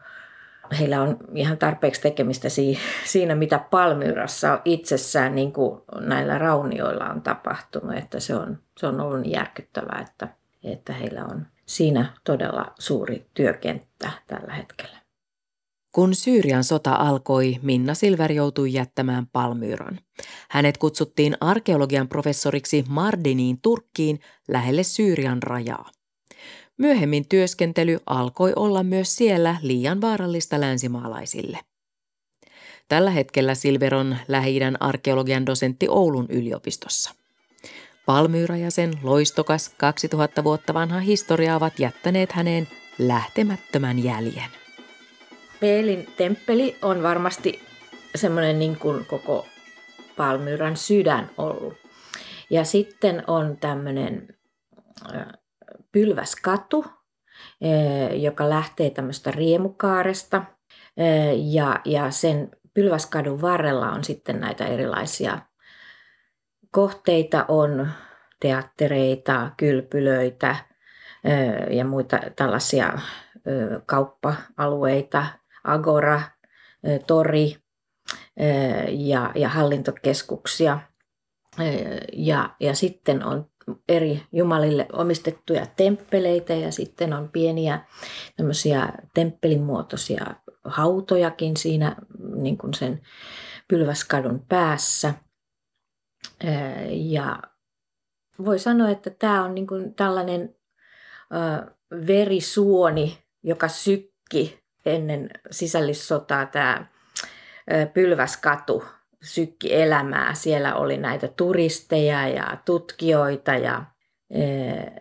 Heillä 0.79 1.01
on 1.01 1.17
ihan 1.35 1.57
tarpeeksi 1.57 2.01
tekemistä 2.01 2.47
siinä, 3.05 3.35
mitä 3.35 3.59
Palmyrassa 3.59 4.61
itsessään 4.65 5.35
niin 5.35 5.53
kuin 5.53 5.81
näillä 5.99 6.37
raunioilla 6.37 7.05
on 7.05 7.21
tapahtunut. 7.21 7.97
Että 7.97 8.19
se, 8.19 8.35
on, 8.35 8.57
se 8.77 8.87
on 8.87 9.01
ollut 9.01 9.21
niin 9.21 9.31
järkyttävää, 9.31 10.05
että, 10.09 10.27
että 10.63 10.93
heillä 10.93 11.25
on 11.25 11.47
siinä 11.65 12.13
todella 12.23 12.73
suuri 12.79 13.25
työkenttä 13.33 14.11
tällä 14.27 14.53
hetkellä. 14.53 14.97
Kun 15.91 16.15
Syyrian 16.15 16.63
sota 16.63 16.93
alkoi, 16.93 17.57
Minna 17.61 17.93
Silver 17.93 18.31
joutui 18.31 18.73
jättämään 18.73 19.27
Palmyran. 19.27 19.99
Hänet 20.49 20.77
kutsuttiin 20.77 21.37
arkeologian 21.41 22.07
professoriksi 22.07 22.85
Mardiniin 22.89 23.61
Turkkiin 23.61 24.19
lähelle 24.47 24.83
Syyrian 24.83 25.43
rajaa. 25.43 25.89
Myöhemmin 26.77 27.27
työskentely 27.29 27.97
alkoi 28.05 28.53
olla 28.55 28.83
myös 28.83 29.15
siellä 29.15 29.55
liian 29.61 30.01
vaarallista 30.01 30.61
länsimaalaisille. 30.61 31.59
Tällä 32.87 33.11
hetkellä 33.11 33.55
Silver 33.55 33.95
on 33.95 34.17
lähi 34.27 34.59
arkeologian 34.79 35.45
dosentti 35.45 35.87
Oulun 35.89 36.25
yliopistossa. 36.29 37.13
Palmyra 38.05 38.57
ja 38.57 38.71
sen 38.71 38.93
loistokas 39.03 39.69
2000 39.77 40.43
vuotta 40.43 40.73
vanha 40.73 40.99
historia 40.99 41.55
ovat 41.55 41.79
jättäneet 41.79 42.31
häneen 42.31 42.67
lähtemättömän 42.99 44.03
jäljen. 44.03 44.49
Peelin 45.59 46.07
temppeli 46.17 46.75
on 46.81 47.03
varmasti 47.03 47.59
semmoinen 48.15 48.59
niin 48.59 48.79
kuin 48.79 49.05
koko 49.05 49.47
Palmyran 50.17 50.77
sydän 50.77 51.29
ollut. 51.37 51.73
Ja 52.49 52.63
sitten 52.63 53.23
on 53.27 53.57
tämmöinen 53.57 54.27
pylväskatu, 55.97 56.85
joka 58.13 58.49
lähtee 58.49 58.89
tämmöistä 58.89 59.31
riemukaaresta. 59.31 60.43
Ja, 61.35 61.81
ja 61.85 62.11
sen 62.11 62.51
pylväskadun 62.73 63.41
varrella 63.41 63.91
on 63.91 64.03
sitten 64.03 64.39
näitä 64.39 64.65
erilaisia 64.65 65.39
kohteita 66.71 67.45
on 67.47 67.87
teattereita, 68.39 69.51
kylpylöitä 69.57 70.55
ja 71.69 71.85
muita 71.85 72.19
tällaisia 72.35 72.99
kauppa-alueita, 73.85 75.25
agora, 75.63 76.21
tori 77.07 77.55
ja, 78.89 79.31
ja 79.35 79.49
hallintokeskuksia. 79.49 80.79
Ja, 82.13 82.49
ja 82.59 82.75
sitten 82.75 83.25
on 83.25 83.49
eri 83.89 84.23
jumalille 84.31 84.87
omistettuja 84.93 85.65
temppeleitä 85.75 86.53
ja 86.53 86.71
sitten 86.71 87.13
on 87.13 87.29
pieniä 87.29 87.79
tämmöisiä 88.37 88.89
temppelimuotoisia 89.13 90.25
hautojakin 90.63 91.57
siinä 91.57 91.95
niin 92.35 92.57
kuin 92.57 92.73
sen 92.73 93.01
pylväskadun 93.67 94.45
päässä. 94.49 95.13
Ja 96.89 97.39
voi 98.45 98.59
sanoa, 98.59 98.89
että 98.89 99.09
tämä 99.09 99.43
on 99.43 99.55
niin 99.55 99.67
kuin 99.67 99.93
tällainen 99.95 100.55
verisuoni, 102.07 103.23
joka 103.43 103.67
sykki 103.67 104.63
ennen 104.85 105.29
sisällissotaa 105.51 106.45
tämä 106.45 106.85
pylväskatu 107.93 108.83
sykki 109.23 109.75
elämää. 109.75 110.33
Siellä 110.33 110.75
oli 110.75 110.97
näitä 110.97 111.27
turisteja 111.27 112.27
ja 112.27 112.57
tutkijoita 112.65 113.51
ja, 113.51 113.83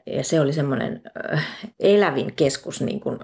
ja 0.06 0.24
se 0.24 0.40
oli 0.40 0.52
semmoinen 0.52 1.02
elävin 1.80 2.34
keskus 2.36 2.80
niin 2.80 3.00
kuin 3.00 3.18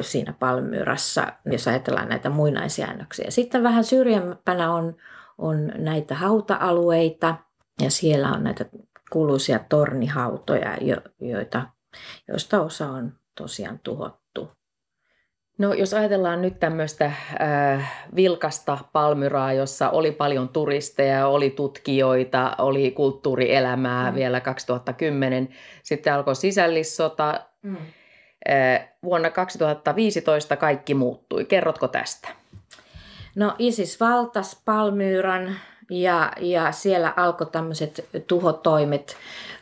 siinä 0.00 0.32
Palmyrassa, 0.32 1.32
jos 1.46 1.68
ajatellaan 1.68 2.08
näitä 2.08 2.30
muinaisjäännöksiä. 2.30 3.30
Sitten 3.30 3.62
vähän 3.62 3.84
syrjempänä 3.84 4.72
on, 4.72 4.96
on 5.38 5.72
näitä 5.76 6.14
hauta-alueita 6.14 7.34
ja 7.82 7.90
siellä 7.90 8.32
on 8.32 8.44
näitä 8.44 8.64
kuuluisia 9.10 9.60
tornihautoja, 9.68 10.76
joita, 11.20 11.62
joista 12.28 12.62
osa 12.62 12.88
on 12.88 13.12
tosiaan 13.36 13.80
tuhottu. 13.82 14.17
No 15.58 15.72
jos 15.72 15.94
ajatellaan 15.94 16.42
nyt 16.42 16.60
tämmöistä 16.60 17.04
äh, 17.04 17.92
vilkasta 18.16 18.78
Palmyraa, 18.92 19.52
jossa 19.52 19.90
oli 19.90 20.12
paljon 20.12 20.48
turisteja, 20.48 21.26
oli 21.26 21.50
tutkijoita, 21.50 22.54
oli 22.58 22.90
kulttuurielämää 22.90 24.10
mm. 24.10 24.14
vielä 24.14 24.40
2010. 24.40 25.48
Sitten 25.82 26.14
alkoi 26.14 26.36
sisällissota. 26.36 27.40
Mm. 27.62 27.76
Äh, 28.50 28.88
vuonna 29.02 29.30
2015 29.30 30.56
kaikki 30.56 30.94
muuttui. 30.94 31.44
Kerrotko 31.44 31.88
tästä? 31.88 32.28
No 33.34 33.54
ISIS 33.58 34.00
valtas 34.00 34.62
Palmyran 34.64 35.56
ja, 35.90 36.32
ja 36.40 36.72
siellä 36.72 37.12
alkoi 37.16 37.46
tämmöiset 37.46 38.08
tuhotoimet. 38.26 39.16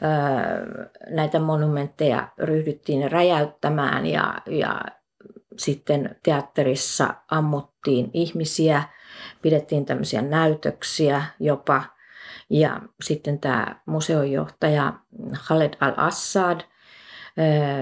Äh, 0.04 0.90
näitä 1.10 1.38
monumentteja 1.38 2.28
ryhdyttiin 2.38 3.12
räjäyttämään 3.12 4.06
ja, 4.06 4.34
ja 4.46 4.80
sitten 5.58 6.16
teatterissa 6.22 7.14
ammuttiin 7.30 8.10
ihmisiä, 8.12 8.82
pidettiin 9.42 9.86
tämmöisiä 9.86 10.22
näytöksiä 10.22 11.22
jopa. 11.40 11.82
Ja 12.50 12.80
sitten 13.04 13.38
tämä 13.38 13.80
museojohtaja 13.86 14.92
Khaled 15.46 15.74
al-Assad, 15.80 16.60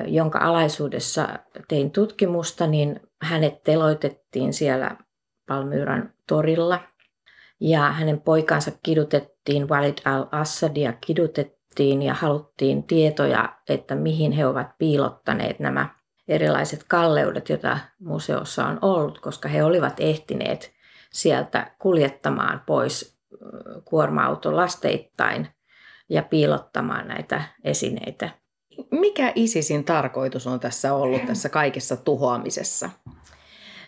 jonka 0.06 0.38
alaisuudessa 0.38 1.28
tein 1.68 1.90
tutkimusta, 1.90 2.66
niin 2.66 3.00
hänet 3.22 3.62
teloitettiin 3.62 4.52
siellä 4.52 4.96
Palmyran 5.48 6.12
torilla. 6.28 6.80
Ja 7.60 7.80
hänen 7.80 8.20
poikansa 8.20 8.70
kidutettiin, 8.82 9.68
Walid 9.68 9.98
al-Assadia 10.04 10.92
kidutettiin 10.92 12.02
ja 12.02 12.14
haluttiin 12.14 12.84
tietoja, 12.84 13.58
että 13.68 13.94
mihin 13.94 14.32
he 14.32 14.46
ovat 14.46 14.78
piilottaneet 14.78 15.58
nämä 15.58 15.88
erilaiset 16.28 16.84
kalleudet, 16.88 17.48
joita 17.48 17.78
museossa 17.98 18.66
on 18.66 18.78
ollut, 18.82 19.18
koska 19.18 19.48
he 19.48 19.64
olivat 19.64 20.00
ehtineet 20.00 20.72
sieltä 21.12 21.70
kuljettamaan 21.78 22.62
pois 22.66 23.18
kuorma-auto 23.84 24.56
lasteittain 24.56 25.48
ja 26.08 26.22
piilottamaan 26.22 27.08
näitä 27.08 27.42
esineitä. 27.64 28.30
Mikä 28.90 29.32
ISISin 29.34 29.84
tarkoitus 29.84 30.46
on 30.46 30.60
tässä 30.60 30.94
ollut 30.94 31.26
tässä 31.30 31.48
kaikessa 31.48 31.96
tuhoamisessa? 31.96 32.90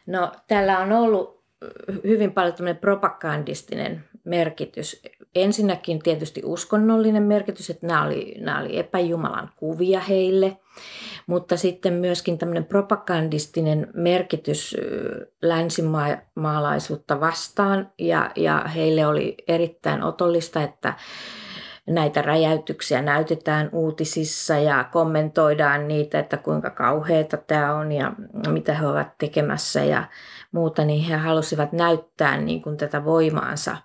No, 0.07 0.33
tällä 0.47 0.79
on 0.79 0.93
ollut 0.93 1.45
hyvin 2.05 2.33
paljon 2.33 2.77
propagandistinen 2.81 4.05
merkitys. 4.27 5.03
Ensinnäkin 5.35 5.99
tietysti 5.99 6.43
uskonnollinen 6.45 7.23
merkitys, 7.23 7.71
että 7.71 7.87
nämä 7.87 8.05
oli, 8.05 8.35
nämä 8.39 8.61
oli 8.61 8.79
epäjumalan 8.79 9.51
kuvia 9.57 10.01
heille, 10.01 10.57
mutta 11.27 11.57
sitten 11.57 11.93
myöskin 11.93 12.39
tämmöinen 12.39 12.65
propagandistinen 12.65 13.89
merkitys 13.95 14.77
länsimaalaisuutta 15.43 17.21
vastaan 17.21 17.91
ja, 17.99 18.31
ja 18.37 18.65
heille 18.75 19.07
oli 19.07 19.37
erittäin 19.49 20.03
otollista, 20.03 20.63
että 20.63 20.95
näitä 21.87 22.23
räjäytyksiä 22.23 23.03
näytetään 23.03 23.69
uutisissa 23.73 24.59
ja 24.59 24.85
kommentoidaan 24.85 25.89
niitä, 25.89 26.19
että 26.19 26.37
kuinka 26.37 26.71
kauheata 26.71 27.37
tämä 27.37 27.75
on 27.75 27.93
ja 27.93 28.13
mitä 28.49 28.75
he 28.75 28.87
ovat 28.87 29.19
tekemässä 29.19 29.85
ja 29.85 30.05
muuta, 30.53 30.85
niin 30.85 31.05
he 31.05 31.17
halusivat 31.17 31.73
näyttää 31.73 32.37
niin 32.37 32.63
kuin 32.63 32.77
tätä 32.77 33.05
voimaansa 33.05 33.77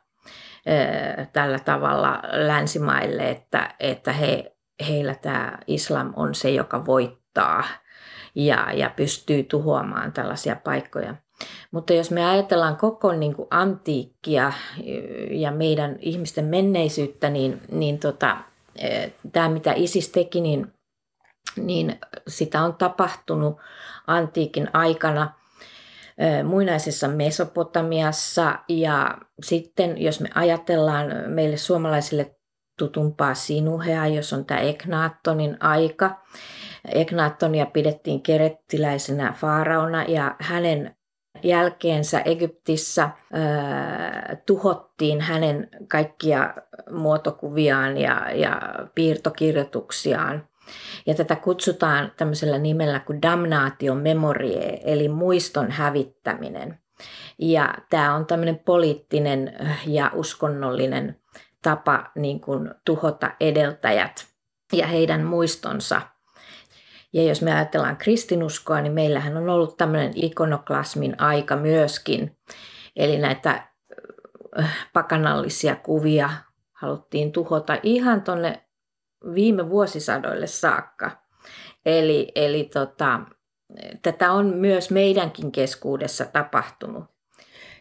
tällä 1.33 1.59
tavalla 1.59 2.21
länsimaille, 2.31 3.29
että, 3.29 3.75
että 3.79 4.13
he, 4.13 4.55
heillä 4.87 5.15
tämä 5.15 5.57
islam 5.67 6.13
on 6.15 6.35
se, 6.35 6.49
joka 6.49 6.85
voittaa 6.85 7.63
ja, 8.35 8.67
ja 8.73 8.89
pystyy 8.95 9.43
tuhoamaan 9.43 10.13
tällaisia 10.13 10.55
paikkoja. 10.55 11.15
Mutta 11.71 11.93
jos 11.93 12.11
me 12.11 12.25
ajatellaan 12.25 12.77
koko 12.77 13.11
niin 13.11 13.35
kuin 13.35 13.47
antiikkia 13.51 14.53
ja 15.31 15.51
meidän 15.51 15.95
ihmisten 15.99 16.45
menneisyyttä, 16.45 17.29
niin, 17.29 17.61
niin 17.71 17.99
tota, 17.99 18.37
tämä 19.31 19.49
mitä 19.49 19.73
ISIS 19.75 20.09
teki, 20.09 20.41
niin, 20.41 20.73
niin 21.55 21.99
sitä 22.27 22.61
on 22.61 22.73
tapahtunut 22.75 23.57
antiikin 24.07 24.69
aikana 24.73 25.40
muinaisessa 26.43 27.07
Mesopotamiassa 27.07 28.59
ja 28.67 29.17
sitten 29.43 30.01
jos 30.01 30.19
me 30.19 30.29
ajatellaan 30.35 31.07
meille 31.27 31.57
suomalaisille 31.57 32.35
tutumpaa 32.77 33.33
sinuhea, 33.33 34.07
jos 34.07 34.33
on 34.33 34.45
tämä 34.45 34.59
Eknaattonin 34.59 35.57
aika. 35.59 36.21
Eknaattonia 36.93 37.65
pidettiin 37.65 38.21
kerettiläisenä 38.21 39.33
faaraona 39.37 40.03
ja 40.03 40.35
hänen 40.39 40.95
jälkeensä 41.43 42.19
Egyptissä 42.19 43.03
äh, 43.03 43.13
tuhottiin 44.45 45.21
hänen 45.21 45.69
kaikkia 45.87 46.53
muotokuviaan 46.91 47.97
ja, 47.97 48.31
ja 48.33 48.61
piirtokirjoituksiaan. 48.95 50.47
Ja 51.05 51.15
tätä 51.15 51.35
kutsutaan 51.35 52.11
tämmöisellä 52.17 52.57
nimellä 52.57 52.99
kuin 52.99 53.21
damnatio 53.21 53.95
memorie, 53.95 54.79
eli 54.83 55.09
muiston 55.09 55.71
hävittäminen. 55.71 56.79
Ja 57.39 57.75
tämä 57.89 58.15
on 58.15 58.25
tämmöinen 58.25 58.59
poliittinen 58.59 59.53
ja 59.85 60.11
uskonnollinen 60.13 61.19
tapa 61.61 62.11
niin 62.15 62.41
kuin 62.41 62.73
tuhota 62.85 63.31
edeltäjät 63.39 64.27
ja 64.73 64.87
heidän 64.87 65.23
muistonsa. 65.23 66.01
Ja 67.13 67.23
jos 67.23 67.41
me 67.41 67.53
ajatellaan 67.53 67.97
kristinuskoa, 67.97 68.81
niin 68.81 68.93
meillähän 68.93 69.37
on 69.37 69.49
ollut 69.49 69.77
tämmöinen 69.77 70.11
ikonoklasmin 70.15 71.21
aika 71.21 71.55
myöskin. 71.55 72.37
Eli 72.95 73.17
näitä 73.17 73.67
pakanallisia 74.93 75.75
kuvia 75.75 76.29
haluttiin 76.73 77.31
tuhota 77.31 77.77
ihan 77.83 78.21
tuonne 78.21 78.63
viime 79.35 79.69
vuosisadoille 79.69 80.47
saakka. 80.47 81.11
Eli, 81.85 82.31
eli 82.35 82.63
tota, 82.63 83.19
tätä 84.01 84.31
on 84.31 84.45
myös 84.45 84.91
meidänkin 84.91 85.51
keskuudessa 85.51 86.25
tapahtunut. 86.25 87.03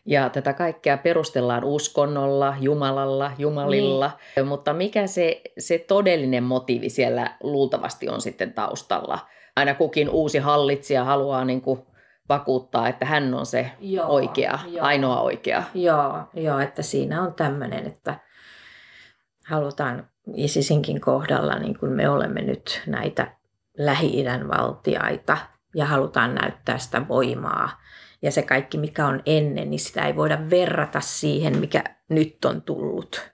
Ja 0.07 0.29
tätä 0.29 0.53
kaikkea 0.53 0.99
perustellaan 0.99 1.65
uskonnolla, 1.65 2.55
Jumalalla, 2.61 3.33
Jumalilla. 3.39 4.11
Niin. 4.37 4.47
Mutta 4.47 4.73
mikä 4.73 5.07
se, 5.07 5.41
se 5.59 5.79
todellinen 5.79 6.43
motiivi 6.43 6.89
siellä 6.89 7.37
luultavasti 7.43 8.09
on 8.09 8.21
sitten 8.21 8.53
taustalla? 8.53 9.19
Aina 9.57 9.75
kukin 9.75 10.09
uusi 10.11 10.39
hallitsija 10.39 11.05
haluaa 11.05 11.45
niin 11.45 11.61
kuin 11.61 11.83
vakuuttaa, 12.29 12.89
että 12.89 13.07
hän 13.07 13.35
on 13.35 13.47
se 13.47 13.71
joo, 13.81 14.07
oikea, 14.07 14.59
joo. 14.69 14.87
ainoa 14.87 15.21
oikea. 15.21 15.63
Joo, 15.75 16.23
joo, 16.35 16.59
että 16.59 16.83
siinä 16.83 17.23
on 17.23 17.35
tämmöinen, 17.35 17.87
että 17.87 18.15
halutaan 19.47 20.09
ISISinkin 20.35 21.01
kohdalla, 21.01 21.59
niin 21.59 21.79
kuin 21.79 21.93
me 21.93 22.09
olemme 22.09 22.41
nyt 22.41 22.83
näitä 22.87 23.33
Lähi-idän 23.79 24.49
valtiaita 24.49 25.39
ja 25.75 25.87
halutaan 25.87 26.35
näyttää 26.35 26.79
sitä 26.79 27.09
voimaa. 27.09 27.81
Ja 28.23 28.31
se 28.31 28.43
kaikki, 28.43 28.79
mikä 28.79 29.07
on 29.07 29.23
ennen, 29.27 29.71
niin 29.71 29.81
sitä 29.81 30.07
ei 30.07 30.17
voida 30.17 30.39
verrata 30.51 31.01
siihen, 31.01 31.59
mikä 31.59 31.85
nyt 32.09 32.45
on 32.45 32.63
tullut. 32.63 33.31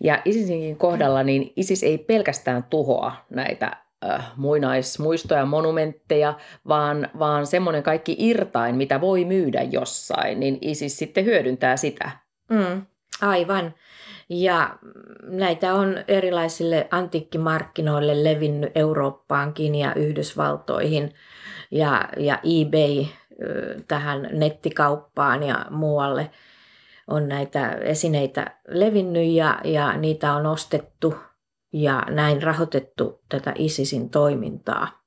Ja 0.00 0.22
ISISinkin 0.24 0.76
kohdalla 0.76 1.22
niin 1.22 1.52
ISIS 1.56 1.82
ei 1.82 1.98
pelkästään 1.98 2.64
tuhoa 2.64 3.12
näitä 3.30 3.76
äh, 4.10 4.32
muinaismuistoja, 4.36 5.46
monumentteja, 5.46 6.38
vaan, 6.68 7.08
vaan 7.18 7.46
semmoinen 7.46 7.82
kaikki 7.82 8.16
irtain, 8.18 8.74
mitä 8.74 9.00
voi 9.00 9.24
myydä 9.24 9.62
jossain, 9.62 10.40
niin 10.40 10.58
ISIS 10.60 10.98
sitten 10.98 11.24
hyödyntää 11.24 11.76
sitä. 11.76 12.10
Mm, 12.50 12.82
aivan. 13.22 13.74
Ja 14.28 14.78
näitä 15.22 15.74
on 15.74 16.04
erilaisille 16.08 16.88
antiikkimarkkinoille 16.90 18.24
levinnyt 18.24 18.72
Eurooppaankin 18.74 19.74
ja 19.74 19.94
Yhdysvaltoihin 19.94 21.14
ja, 21.70 22.08
ja 22.16 22.38
eBay 22.38 23.04
tähän 23.88 24.28
nettikauppaan 24.32 25.42
ja 25.42 25.66
muualle 25.70 26.30
on 27.08 27.28
näitä 27.28 27.70
esineitä 27.70 28.56
levinnyt 28.68 29.26
ja, 29.26 29.60
ja 29.64 29.96
niitä 29.96 30.32
on 30.32 30.46
ostettu 30.46 31.14
ja 31.72 32.02
näin 32.10 32.42
rahoitettu 32.42 33.22
tätä 33.28 33.52
ISISin 33.56 34.10
toimintaa. 34.10 35.02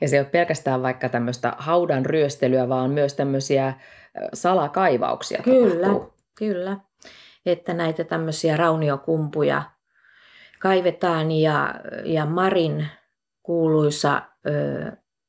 Ja 0.00 0.08
se 0.08 0.16
ei 0.16 0.20
ole 0.20 0.28
pelkästään 0.28 0.82
vaikka 0.82 1.08
tämmöistä 1.08 1.52
haudan 1.58 2.06
ryöstelyä, 2.06 2.68
vaan 2.68 2.90
myös 2.90 3.14
tämmöisiä 3.14 3.74
salakaivauksia 4.34 5.42
Kyllä, 5.42 5.86
tapahtuu. 5.86 6.14
kyllä. 6.38 6.76
Että 7.46 7.74
näitä 7.74 8.04
tämmöisiä 8.04 8.56
rauniokumpuja 8.56 9.62
kaivetaan 10.58 11.30
ja, 11.30 11.74
ja 12.04 12.26
Marin 12.26 12.86
kuuluisa 13.42 14.22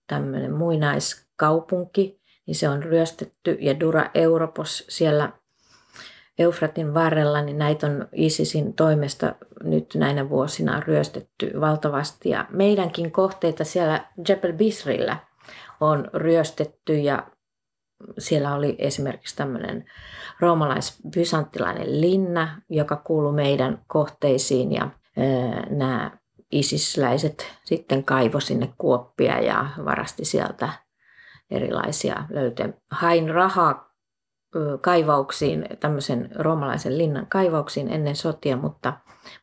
tämmöinen 0.07 0.53
muinaiskaupunki, 0.53 2.21
niin 2.45 2.55
se 2.55 2.69
on 2.69 2.83
ryöstetty 2.83 3.57
ja 3.59 3.79
Dura 3.79 4.09
Europos 4.13 4.85
siellä 4.89 5.31
Eufratin 6.39 6.93
varrella, 6.93 7.41
niin 7.41 7.57
näitä 7.57 7.87
on 7.87 8.07
ISISin 8.11 8.73
toimesta 8.73 9.35
nyt 9.63 9.95
näinä 9.95 10.29
vuosina 10.29 10.79
ryöstetty 10.79 11.51
valtavasti. 11.61 12.29
Ja 12.29 12.45
meidänkin 12.49 13.11
kohteita 13.11 13.63
siellä 13.63 14.05
Jebel 14.29 14.53
Bisrillä 14.53 15.17
on 15.79 16.09
ryöstetty 16.13 16.97
ja 16.97 17.27
siellä 18.17 18.55
oli 18.55 18.75
esimerkiksi 18.77 19.35
tämmöinen 19.35 19.85
roomalais-bysanttilainen 20.39 22.01
linna, 22.01 22.61
joka 22.69 22.95
kuului 22.95 23.33
meidän 23.33 23.81
kohteisiin 23.87 24.71
ja 24.71 24.89
nämä 25.69 26.11
isisläiset 26.51 27.51
sitten 27.63 28.03
kaivo 28.03 28.39
sinne 28.39 28.73
kuoppia 28.77 29.41
ja 29.41 29.65
varasti 29.85 30.25
sieltä 30.25 30.69
erilaisia 31.51 32.23
löytöjä. 32.29 32.69
Hain 32.91 33.29
rahaa 33.29 33.89
kaivauksiin, 34.81 35.65
tämmöisen 35.79 36.29
roomalaisen 36.35 36.97
linnan 36.97 37.27
kaivauksiin 37.27 37.93
ennen 37.93 38.15
sotia, 38.15 38.57
mutta, 38.57 38.93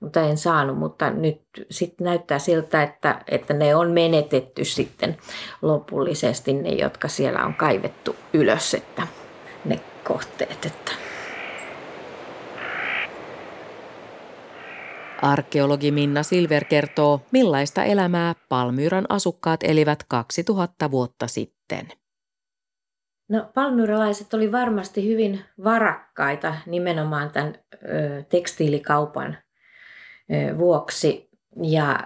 mutta 0.00 0.20
en 0.20 0.38
saanut. 0.38 0.78
Mutta 0.78 1.10
nyt 1.10 1.42
sitten 1.70 2.04
näyttää 2.04 2.38
siltä, 2.38 2.82
että, 2.82 3.20
että 3.28 3.54
ne 3.54 3.74
on 3.76 3.90
menetetty 3.90 4.64
sitten 4.64 5.16
lopullisesti, 5.62 6.52
ne 6.52 6.68
jotka 6.68 7.08
siellä 7.08 7.44
on 7.44 7.54
kaivettu 7.54 8.16
ylös, 8.32 8.74
että 8.74 9.06
ne 9.64 9.80
kohteet. 10.08 10.66
Että. 10.66 10.92
Arkeologi 15.22 15.90
Minna 15.90 16.22
Silver 16.22 16.64
kertoo, 16.64 17.20
millaista 17.32 17.84
elämää 17.84 18.34
Palmyran 18.48 19.06
asukkaat 19.08 19.60
elivät 19.62 20.04
2000 20.08 20.90
vuotta 20.90 21.26
sitten. 21.26 21.88
No 23.28 23.50
palmyralaiset 23.54 24.34
oli 24.34 24.52
varmasti 24.52 25.08
hyvin 25.08 25.40
varakkaita 25.64 26.54
nimenomaan 26.66 27.30
tämän 27.30 27.54
ö, 27.74 28.22
tekstiilikaupan 28.28 29.38
ö, 30.30 30.58
vuoksi 30.58 31.28
ja 31.62 31.98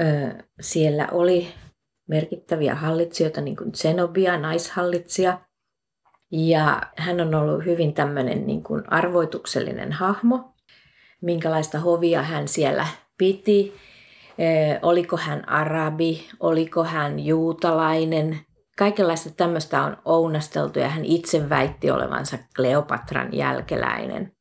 ö, 0.00 0.04
siellä 0.60 1.08
oli 1.12 1.48
merkittäviä 2.08 2.74
hallitsijoita 2.74 3.40
niin 3.40 3.56
kuin 3.56 3.74
Zenobia, 3.74 4.38
naishallitsija. 4.38 5.40
Ja 6.36 6.82
hän 6.96 7.20
on 7.20 7.34
ollut 7.34 7.64
hyvin 7.64 7.94
tämmöinen 7.94 8.46
niin 8.46 8.62
kuin 8.62 8.92
arvoituksellinen 8.92 9.92
hahmo, 9.92 10.54
minkälaista 11.20 11.80
hovia 11.80 12.22
hän 12.22 12.48
siellä 12.48 12.86
piti. 13.18 13.74
oliko 14.82 15.16
hän 15.16 15.48
arabi, 15.48 16.28
oliko 16.40 16.84
hän 16.84 17.20
juutalainen, 17.20 18.40
kaikenlaista 18.78 19.30
tämmöistä 19.30 19.82
on 19.82 19.96
ounasteltu 20.04 20.78
ja 20.78 20.88
hän 20.88 21.04
itse 21.04 21.48
väitti 21.48 21.90
olevansa 21.90 22.38
Kleopatran 22.56 23.34
jälkeläinen. 23.34 24.32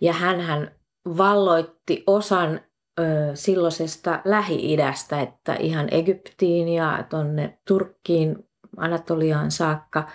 Ja 0.00 0.12
hän 0.12 0.70
valloitti 1.16 2.04
osan 2.06 2.60
ö, 3.00 3.02
silloisesta 3.34 4.20
Lähi-idästä, 4.24 5.20
että 5.20 5.54
ihan 5.54 5.88
Egyptiin 5.90 6.68
ja 6.68 7.04
tuonne 7.10 7.58
Turkkiin, 7.68 8.36
Anatoliaan 8.76 9.50
saakka 9.50 10.08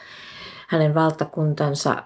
hänen 0.67 0.95
valtakuntansa 0.95 2.03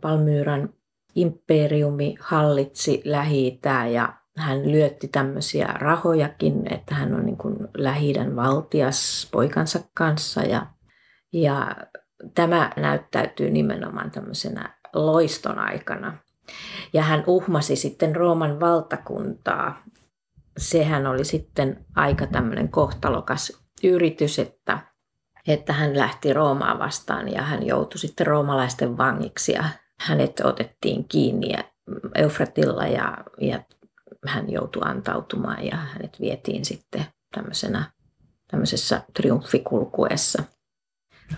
Palmyyran 0.00 0.74
imperiumi 1.14 2.16
hallitsi 2.20 3.02
lähi 3.04 3.60
ja 3.92 4.14
hän 4.36 4.72
lyötti 4.72 5.08
tämmöisiä 5.08 5.66
rahojakin, 5.66 6.72
että 6.74 6.94
hän 6.94 7.14
on 7.14 7.26
niin 7.26 7.36
kuin 7.36 7.56
lähi 7.76 8.14
valtias 8.36 9.28
poikansa 9.32 9.80
kanssa 9.94 10.42
ja, 10.42 10.66
ja 11.32 11.76
tämä 12.34 12.72
näyttäytyy 12.76 13.50
nimenomaan 13.50 14.10
tämmöisenä 14.10 14.78
loiston 14.94 15.58
aikana. 15.58 16.16
Ja 16.92 17.02
hän 17.02 17.24
uhmasi 17.26 17.76
sitten 17.76 18.16
Rooman 18.16 18.60
valtakuntaa. 18.60 19.82
Sehän 20.58 21.06
oli 21.06 21.24
sitten 21.24 21.86
aika 21.96 22.26
tämmöinen 22.26 22.68
kohtalokas 22.68 23.62
yritys, 23.84 24.38
että, 24.38 24.78
että 25.48 25.72
hän 25.72 25.98
lähti 25.98 26.32
Roomaan 26.32 26.78
vastaan 26.78 27.32
ja 27.32 27.42
hän 27.42 27.66
joutui 27.66 27.98
sitten 27.98 28.26
roomalaisten 28.26 28.98
vangiksi 28.98 29.52
ja 29.52 29.64
hänet 30.00 30.40
otettiin 30.40 31.04
kiinni 31.08 31.54
Eufratilla 32.14 32.86
ja, 32.86 33.18
ja 33.40 33.62
hän 34.26 34.50
joutui 34.52 34.82
antautumaan 34.84 35.66
ja 35.66 35.76
hänet 35.76 36.20
vietiin 36.20 36.64
sitten 36.64 37.04
tämmöisenä, 37.34 37.90
tämmöisessä 38.50 39.02
triumfikulkuessa 39.14 40.42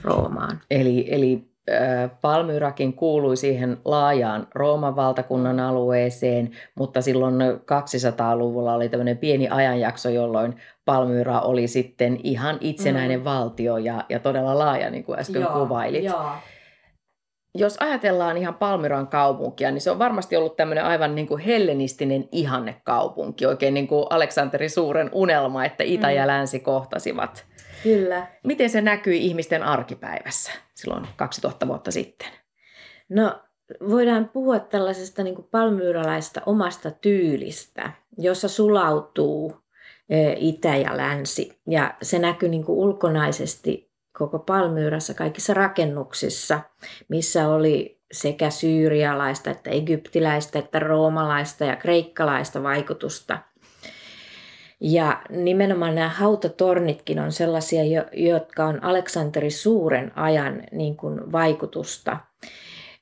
Roomaan. 0.02 0.60
Eli, 0.70 1.14
eli 1.14 1.49
Palmyrakin 2.20 2.92
kuului 2.92 3.36
siihen 3.36 3.78
laajaan 3.84 4.46
Rooman 4.54 4.96
valtakunnan 4.96 5.60
alueeseen, 5.60 6.50
mutta 6.74 7.00
silloin 7.00 7.34
200-luvulla 7.40 8.74
oli 8.74 8.88
tämmöinen 8.88 9.18
pieni 9.18 9.48
ajanjakso, 9.48 10.08
jolloin 10.08 10.56
Palmyra 10.84 11.40
oli 11.40 11.68
sitten 11.68 12.20
ihan 12.22 12.58
itsenäinen 12.60 13.20
mm. 13.20 13.24
valtio 13.24 13.76
ja, 13.76 14.04
ja 14.08 14.18
todella 14.18 14.58
laaja, 14.58 14.90
niin 14.90 15.04
kuin 15.04 15.18
äsken 15.18 15.42
joo, 15.42 15.52
kuvailit. 15.52 16.04
Joo 16.04 16.32
jos 17.54 17.76
ajatellaan 17.80 18.36
ihan 18.36 18.54
Palmyran 18.54 19.06
kaupunkia, 19.06 19.70
niin 19.70 19.80
se 19.80 19.90
on 19.90 19.98
varmasti 19.98 20.36
ollut 20.36 20.56
tämmöinen 20.56 20.84
aivan 20.84 21.14
niin 21.14 21.26
kuin 21.26 21.42
hellenistinen 21.42 22.28
ihannekaupunki, 22.32 23.46
oikein 23.46 23.74
niin 23.74 23.88
kuin 23.88 24.06
Aleksanteri 24.10 24.68
Suuren 24.68 25.10
unelma, 25.12 25.64
että 25.64 25.84
Itä 25.84 26.06
mm. 26.06 26.14
ja 26.14 26.26
Länsi 26.26 26.60
kohtasivat. 26.60 27.46
Kyllä. 27.82 28.26
Miten 28.44 28.70
se 28.70 28.80
näkyi 28.80 29.26
ihmisten 29.26 29.62
arkipäivässä 29.62 30.52
silloin 30.74 31.06
2000 31.16 31.68
vuotta 31.68 31.90
sitten? 31.90 32.28
No 33.08 33.40
voidaan 33.90 34.28
puhua 34.28 34.58
tällaisesta 34.58 35.22
niin 35.22 35.34
kuin 35.34 35.48
palmyralaista 35.50 36.40
omasta 36.46 36.90
tyylistä, 36.90 37.92
jossa 38.18 38.48
sulautuu 38.48 39.56
e, 40.08 40.32
itä 40.36 40.76
ja 40.76 40.96
länsi. 40.96 41.60
Ja 41.66 41.94
se 42.02 42.18
näkyy 42.18 42.48
niin 42.48 42.64
ulkonaisesti 42.68 43.90
koko 44.18 44.38
Palmyyrassa 44.38 45.14
kaikissa 45.14 45.54
rakennuksissa, 45.54 46.60
missä 47.08 47.48
oli 47.48 48.00
sekä 48.12 48.50
syyrialaista 48.50 49.50
että 49.50 49.70
egyptiläistä 49.70 50.58
että 50.58 50.78
roomalaista 50.78 51.64
ja 51.64 51.76
kreikkalaista 51.76 52.62
vaikutusta. 52.62 53.38
Ja 54.80 55.22
nimenomaan 55.30 55.94
nämä 55.94 56.08
hautatornitkin 56.08 57.20
on 57.20 57.32
sellaisia, 57.32 58.06
jotka 58.12 58.64
on 58.64 58.84
Aleksanteri 58.84 59.50
Suuren 59.50 60.12
ajan 60.16 60.62
niin 60.72 60.96
kuin 60.96 61.32
vaikutusta. 61.32 62.16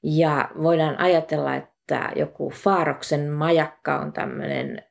Ja 0.02 0.50
voidaan 0.62 1.00
ajatella, 1.00 1.54
että 1.54 2.12
joku 2.16 2.50
Faaroksen 2.50 3.30
majakka 3.30 3.98
on 3.98 4.12
tämmöinen 4.12 4.82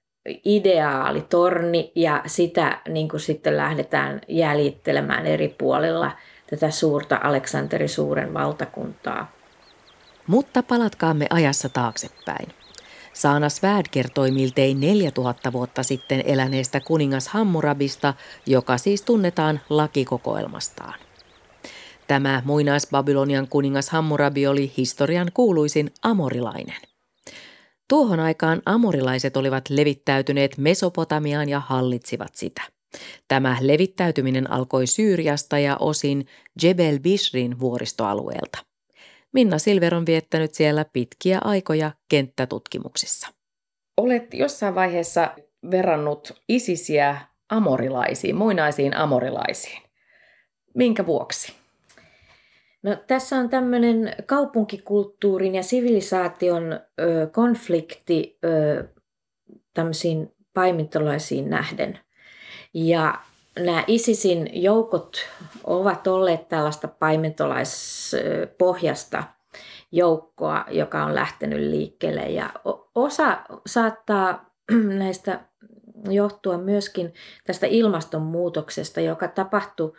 ideaali 0.45 1.21
torni 1.21 1.91
ja 1.95 2.23
sitä 2.25 2.81
niin 2.89 3.09
kuin 3.09 3.19
sitten 3.19 3.57
lähdetään 3.57 4.21
jäljittelemään 4.27 5.25
eri 5.25 5.55
puolilla 5.57 6.11
tätä 6.49 6.69
suurta 6.71 7.19
Aleksanteri 7.23 7.87
Suuren 7.87 8.33
valtakuntaa. 8.33 9.31
Mutta 10.27 10.63
palatkaamme 10.63 11.27
ajassa 11.29 11.69
taaksepäin. 11.69 12.47
Saana 13.17 13.49
Svärd 13.49 13.85
kertoi 13.91 14.31
miltei 14.31 14.73
4000 14.73 15.53
vuotta 15.53 15.83
sitten 15.83 16.23
eläneestä 16.25 16.79
kuningas 16.79 17.27
Hammurabista, 17.27 18.13
joka 18.45 18.77
siis 18.77 19.01
tunnetaan 19.01 19.59
lakikokoelmastaan. 19.69 20.93
Tämä 22.07 22.41
muinais-Babylonian 22.45 23.47
kuningas 23.49 23.89
Hammurabi 23.89 24.47
oli 24.47 24.73
historian 24.77 25.31
kuuluisin 25.33 25.91
amorilainen. 26.01 26.81
Tuohon 27.87 28.19
aikaan 28.19 28.61
amorilaiset 28.65 29.37
olivat 29.37 29.69
levittäytyneet 29.69 30.57
Mesopotamiaan 30.57 31.49
ja 31.49 31.59
hallitsivat 31.59 32.35
sitä. 32.35 32.61
Tämä 33.27 33.57
levittäytyminen 33.61 34.51
alkoi 34.51 34.87
Syyriasta 34.87 35.59
ja 35.59 35.77
osin 35.79 36.25
Jebel 36.63 36.99
Bishrin 36.99 37.59
vuoristoalueelta. 37.59 38.66
Minna 39.37 39.57
Silver 39.57 39.95
on 39.95 40.05
viettänyt 40.05 40.53
siellä 40.53 40.85
pitkiä 40.93 41.39
aikoja 41.43 41.91
kenttätutkimuksissa. 42.09 43.27
Olet 43.97 44.33
jossain 44.33 44.75
vaiheessa 44.75 45.35
verrannut 45.71 46.41
isisiä 46.49 47.17
amorilaisiin, 47.49 48.35
muinaisiin 48.35 48.97
amorilaisiin. 48.97 49.81
Minkä 50.75 51.05
vuoksi? 51.05 51.53
No, 52.83 52.95
tässä 53.07 53.35
on 53.35 53.49
tämmöinen 53.49 54.15
kaupunkikulttuurin 54.25 55.55
ja 55.55 55.63
sivilisaation 55.63 56.73
ö, 56.73 57.27
konflikti 57.31 58.37
ö, 58.45 58.87
tämmöisiin 59.73 60.35
paimintolaisiin 60.53 61.49
nähden. 61.49 61.99
Ja 62.73 63.13
nämä 63.59 63.83
ISISin 63.87 64.63
joukot 64.63 65.17
ovat 65.63 66.07
olleet 66.07 66.49
tällaista 66.49 66.87
paimentolaispohjasta 66.87 69.23
joukkoa, 69.91 70.65
joka 70.71 71.03
on 71.03 71.15
lähtenyt 71.15 71.59
liikkeelle. 71.59 72.21
Ja 72.21 72.49
osa 72.95 73.37
saattaa 73.65 74.51
näistä 74.99 75.39
johtua 76.09 76.57
myöskin 76.57 77.13
tästä 77.45 77.67
ilmastonmuutoksesta, 77.67 79.01
joka 79.01 79.27
tapahtui 79.27 79.93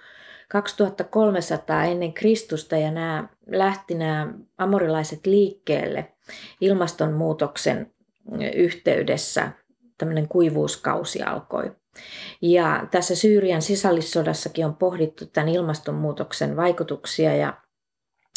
2300 0.48 1.84
ennen 1.84 2.12
Kristusta 2.12 2.76
ja 2.76 2.90
nämä 2.90 3.28
lähti 3.46 3.94
nämä 3.94 4.32
amorilaiset 4.58 5.26
liikkeelle 5.26 6.12
ilmastonmuutoksen 6.60 7.92
yhteydessä. 8.54 9.52
Tämmöinen 9.98 10.28
kuivuuskausi 10.28 11.22
alkoi. 11.22 11.72
Ja 12.42 12.86
tässä 12.90 13.16
Syyrian 13.16 13.62
sisällissodassakin 13.62 14.66
on 14.66 14.76
pohdittu 14.76 15.26
tämän 15.26 15.48
ilmastonmuutoksen 15.48 16.56
vaikutuksia 16.56 17.36
ja 17.36 17.54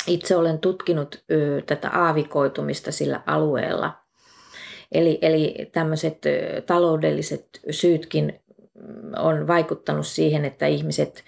itse 0.07 0.35
olen 0.35 0.59
tutkinut 0.59 1.23
tätä 1.65 1.89
aavikoitumista 1.89 2.91
sillä 2.91 3.21
alueella. 3.25 4.01
Eli, 4.91 5.19
eli 5.21 5.69
tämmöiset 5.71 6.21
taloudelliset 6.65 7.47
syytkin 7.69 8.41
mm, 8.73 9.11
on 9.17 9.47
vaikuttanut 9.47 10.07
siihen, 10.07 10.45
että 10.45 10.67
ihmiset 10.67 11.23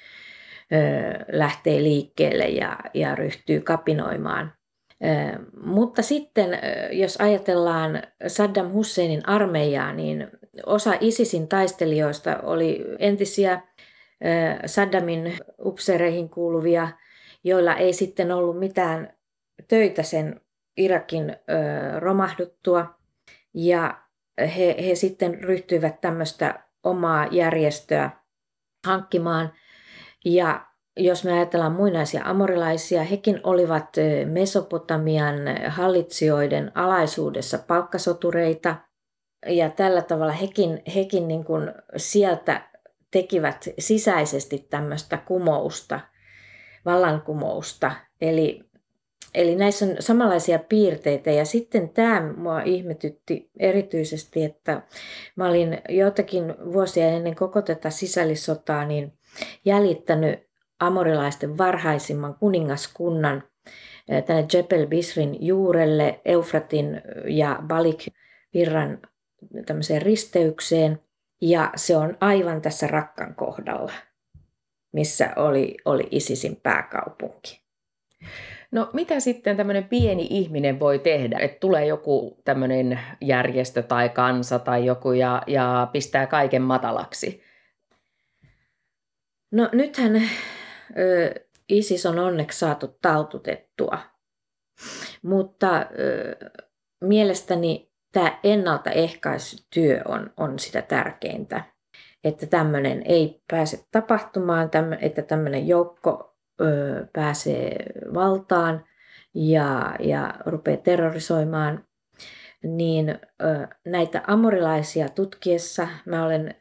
lähtee 1.32 1.84
liikkeelle 1.84 2.46
ja, 2.46 2.80
ja 2.94 3.16
ryhtyy 3.16 3.62
kapinoimaan. 3.62 4.54
Mutta 5.64 6.02
sitten, 6.02 6.60
jos 6.92 7.18
ajatellaan 7.18 8.04
Saddam 8.28 8.72
Husseinin 8.72 9.30
armeijaa, 9.30 9.94
niin 9.94 10.28
osa 10.66 10.94
ISISin 11.00 11.48
taistelijoista 11.48 12.40
oli 12.44 12.86
entisiä 13.00 13.62
Saddamin 14.66 15.38
upseereihin 15.66 16.30
kuuluvia, 16.30 16.88
joilla 17.44 17.76
ei 17.76 17.94
sitten 17.94 18.32
ollut 18.32 18.60
mitään 18.60 19.14
töitä 19.68 20.04
sen 20.04 20.42
Irakin 20.78 21.36
romahduttua. 22.00 22.96
Ja 23.54 24.02
he, 24.38 24.76
he 24.88 24.96
sitten 24.96 25.44
ryhtyivät 25.44 26.02
tämmöistä 26.02 26.64
omaa 26.84 27.28
järjestöä 27.32 28.10
hankkimaan. 28.86 29.54
Ja 30.26 30.66
jos 30.98 31.24
me 31.24 31.34
ajatellaan 31.34 31.72
muinaisia 31.72 32.22
amorilaisia, 32.26 33.04
hekin 33.04 33.40
olivat 33.44 33.90
Mesopotamian 34.26 35.36
hallitsijoiden 35.68 36.72
alaisuudessa 36.76 37.58
palkkasotureita. 37.58 38.76
Ja 39.46 39.70
tällä 39.70 40.02
tavalla 40.02 40.34
hekin, 40.34 40.82
hekin 40.96 41.28
niin 41.28 41.46
kuin 41.46 41.72
sieltä 41.98 42.62
tekivät 43.12 43.70
sisäisesti 43.80 44.68
tämmöistä 44.70 45.18
kumousta, 45.18 46.00
vallankumousta. 46.86 47.92
Eli 48.22 48.64
Eli 49.34 49.56
näissä 49.56 49.86
on 49.86 49.96
samanlaisia 50.00 50.60
piirteitä 50.60 51.32
ja 51.32 51.46
sitten 51.46 51.90
tämä 51.90 52.34
mua 52.38 52.62
ihmetytti 52.62 53.50
erityisesti, 53.60 54.44
että 54.44 54.82
mä 55.36 55.48
olin 55.48 55.82
joitakin 55.90 56.56
vuosia 56.74 57.08
ennen 57.08 57.36
koko 57.36 57.62
tätä 57.62 57.90
sisällissotaa 57.90 58.86
niin 58.86 59.14
jäljittänyt 59.66 60.40
amorilaisten 60.80 61.58
varhaisimman 61.58 62.36
kuningaskunnan 62.36 63.44
eh, 64.10 64.24
tänne 64.24 64.46
Jebel 64.54 64.88
Bisrin 64.88 65.38
juurelle, 65.46 66.22
Eufratin 66.26 67.02
ja 67.26 67.60
Balik 67.68 68.06
virran 68.54 69.00
tämmöiseen 69.66 70.02
risteykseen. 70.02 71.00
Ja 71.42 71.72
se 71.76 71.98
on 71.98 72.18
aivan 72.22 72.62
tässä 72.62 72.88
Rakkan 72.88 73.36
kohdalla, 73.36 73.92
missä 74.94 75.34
oli, 75.36 75.78
oli 75.86 76.08
Isisin 76.12 76.56
pääkaupunki. 76.56 77.64
No 78.72 78.90
mitä 78.94 79.20
sitten 79.20 79.58
tämmöinen 79.58 79.84
pieni 79.84 80.28
ihminen 80.30 80.80
voi 80.80 81.00
tehdä? 81.00 81.40
Että 81.40 81.60
tulee 81.60 81.86
joku 81.86 82.42
tämmöinen 82.44 83.00
järjestö 83.22 83.84
tai 83.84 84.10
kansa 84.10 84.60
tai 84.60 84.86
joku 84.86 85.12
ja, 85.12 85.44
ja 85.48 85.88
pistää 85.92 86.28
kaiken 86.28 86.62
matalaksi. 86.62 87.44
No 89.52 89.70
nythän 89.72 90.16
ö, 90.98 91.34
ISIS 91.70 92.06
on 92.06 92.20
onneksi 92.20 92.60
saatu 92.60 92.98
taltutettua, 93.02 93.98
mutta 95.24 95.80
ö, 95.80 96.36
mielestäni 97.02 97.93
tämä 98.14 98.40
ennaltaehkäisytyö 98.44 100.02
on, 100.06 100.34
on 100.38 100.60
sitä 100.60 100.82
tärkeintä. 100.82 101.64
Että 102.24 102.46
tämmöinen 102.46 103.02
ei 103.06 103.42
pääse 103.52 103.86
tapahtumaan, 103.92 104.70
että 105.02 105.22
tämmöinen 105.22 105.68
joukko 105.68 106.36
ö, 106.62 107.08
pääsee 107.14 107.86
valtaan 108.14 108.86
ja, 109.34 109.96
ja 110.00 110.34
rupeaa 110.46 110.78
terrorisoimaan, 110.78 111.86
niin 112.64 113.10
ö, 113.10 113.68
näitä 113.86 114.22
amorilaisia 114.28 115.10
tutkiessa 115.10 115.88
mä 116.06 116.26
olen 116.26 116.56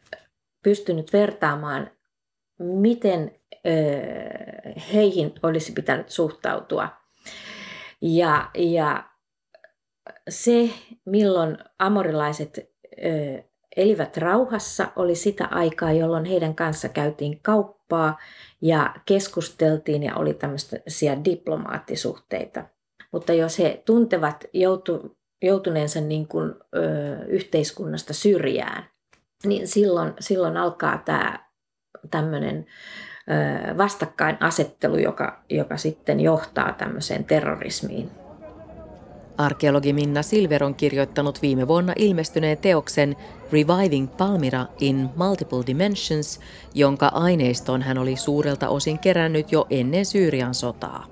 pystynyt 0.63 1.13
vertaamaan, 1.13 1.91
miten 2.59 3.35
ö, 3.53 3.71
heihin 4.93 5.35
olisi 5.43 5.73
pitänyt 5.73 6.09
suhtautua. 6.09 6.89
Ja, 8.01 8.51
ja 8.55 9.12
se, 10.29 10.71
milloin 11.05 11.59
amorilaiset 11.79 12.59
ö, 13.05 13.43
elivät 13.77 14.17
rauhassa, 14.17 14.89
oli 14.97 15.15
sitä 15.15 15.47
aikaa, 15.51 15.93
jolloin 15.93 16.25
heidän 16.25 16.55
kanssa 16.55 16.89
käytiin 16.89 17.41
kauppaa 17.43 18.19
ja 18.61 18.95
keskusteltiin 19.07 20.03
ja 20.03 20.17
oli 20.17 20.35
tämmöisiä 20.35 21.25
diplomaattisuhteita. 21.25 22.65
Mutta 23.13 23.33
jos 23.33 23.59
he 23.59 23.83
tuntevat 23.85 24.45
joutu, 24.53 25.17
joutuneensa 25.43 26.01
niin 26.01 26.29
kuin, 26.29 26.55
ö, 26.77 27.25
yhteiskunnasta 27.27 28.15
syrjään, 28.15 28.85
niin 29.45 29.69
silloin, 29.69 30.13
silloin 30.21 30.57
alkaa 30.57 31.03
tämä 31.05 31.39
tämmöinen 32.11 32.67
vastakkainasettelu, 33.79 34.97
joka, 34.97 35.43
joka 35.51 35.77
sitten 35.77 36.21
johtaa 36.21 36.73
tämmöiseen 36.73 37.25
terrorismiin. 37.25 38.22
Arkeologi 39.39 39.93
Minna 39.93 40.23
Silver 40.23 40.65
on 40.65 40.75
kirjoittanut 40.75 41.43
viime 41.43 41.69
vuonna 41.69 41.93
ilmestyneen 41.97 42.59
teoksen 42.59 43.17
Reviving 43.53 44.17
Palmyra 44.17 44.67
in 44.81 45.11
Multiple 45.17 45.63
Dimensions, 45.67 46.41
jonka 46.75 47.11
aineiston 47.15 47.83
hän 47.83 47.99
oli 47.99 48.17
suurelta 48.17 48.69
osin 48.69 48.99
kerännyt 48.99 49.53
jo 49.53 49.67
ennen 49.71 50.05
Syyrian 50.07 50.55
sotaa. 50.55 51.07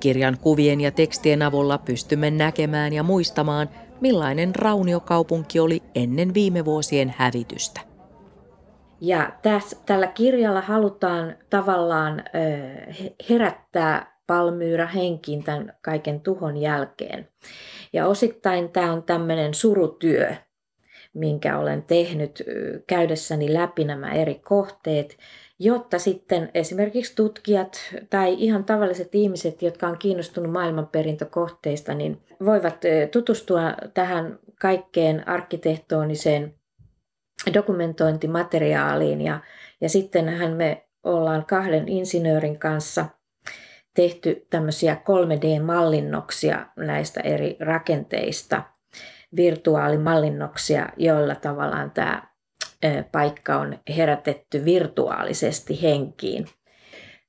Kirjan 0.00 0.38
kuvien 0.40 0.80
ja 0.80 0.90
tekstien 0.90 1.42
avulla 1.42 1.78
pystymme 1.78 2.30
näkemään 2.30 2.92
ja 2.92 3.02
muistamaan, 3.02 3.68
millainen 4.00 4.54
rauniokaupunki 4.54 5.60
oli 5.60 5.82
ennen 5.94 6.34
viime 6.34 6.64
vuosien 6.64 7.14
hävitystä. 7.18 7.80
Ja 9.00 9.32
tässä, 9.42 9.76
tällä 9.86 10.06
kirjalla 10.06 10.60
halutaan 10.60 11.36
tavallaan 11.50 12.22
herättää 13.30 14.13
Palmyra 14.26 14.86
henkiin 14.86 15.44
tämän 15.44 15.72
kaiken 15.82 16.20
tuhon 16.20 16.56
jälkeen. 16.56 17.28
Ja 17.92 18.06
osittain 18.06 18.70
tämä 18.70 18.92
on 18.92 19.02
tämmöinen 19.02 19.54
surutyö, 19.54 20.34
minkä 21.14 21.58
olen 21.58 21.82
tehnyt 21.82 22.42
käydessäni 22.86 23.54
läpi 23.54 23.84
nämä 23.84 24.12
eri 24.12 24.34
kohteet, 24.34 25.16
jotta 25.58 25.98
sitten 25.98 26.50
esimerkiksi 26.54 27.16
tutkijat 27.16 27.94
tai 28.10 28.36
ihan 28.38 28.64
tavalliset 28.64 29.14
ihmiset, 29.14 29.62
jotka 29.62 29.88
on 29.88 29.98
kiinnostunut 29.98 30.52
maailmanperintökohteista, 30.52 31.94
niin 31.94 32.22
voivat 32.44 32.76
tutustua 33.12 33.60
tähän 33.94 34.38
kaikkeen 34.60 35.28
arkkitehtooniseen 35.28 36.54
dokumentointimateriaaliin. 37.54 39.20
Ja, 39.20 39.40
ja 39.80 39.88
sittenhän 39.88 40.52
me 40.52 40.84
ollaan 41.04 41.46
kahden 41.46 41.88
insinöörin 41.88 42.58
kanssa– 42.58 43.06
tehty 43.94 44.46
tämmöisiä 44.50 44.94
3D-mallinnoksia 44.94 46.66
näistä 46.76 47.20
eri 47.20 47.56
rakenteista, 47.60 48.62
virtuaalimallinnoksia, 49.36 50.88
joilla 50.96 51.34
tavallaan 51.34 51.90
tämä 51.90 52.22
paikka 53.12 53.56
on 53.56 53.78
herätetty 53.96 54.64
virtuaalisesti 54.64 55.82
henkiin. 55.82 56.46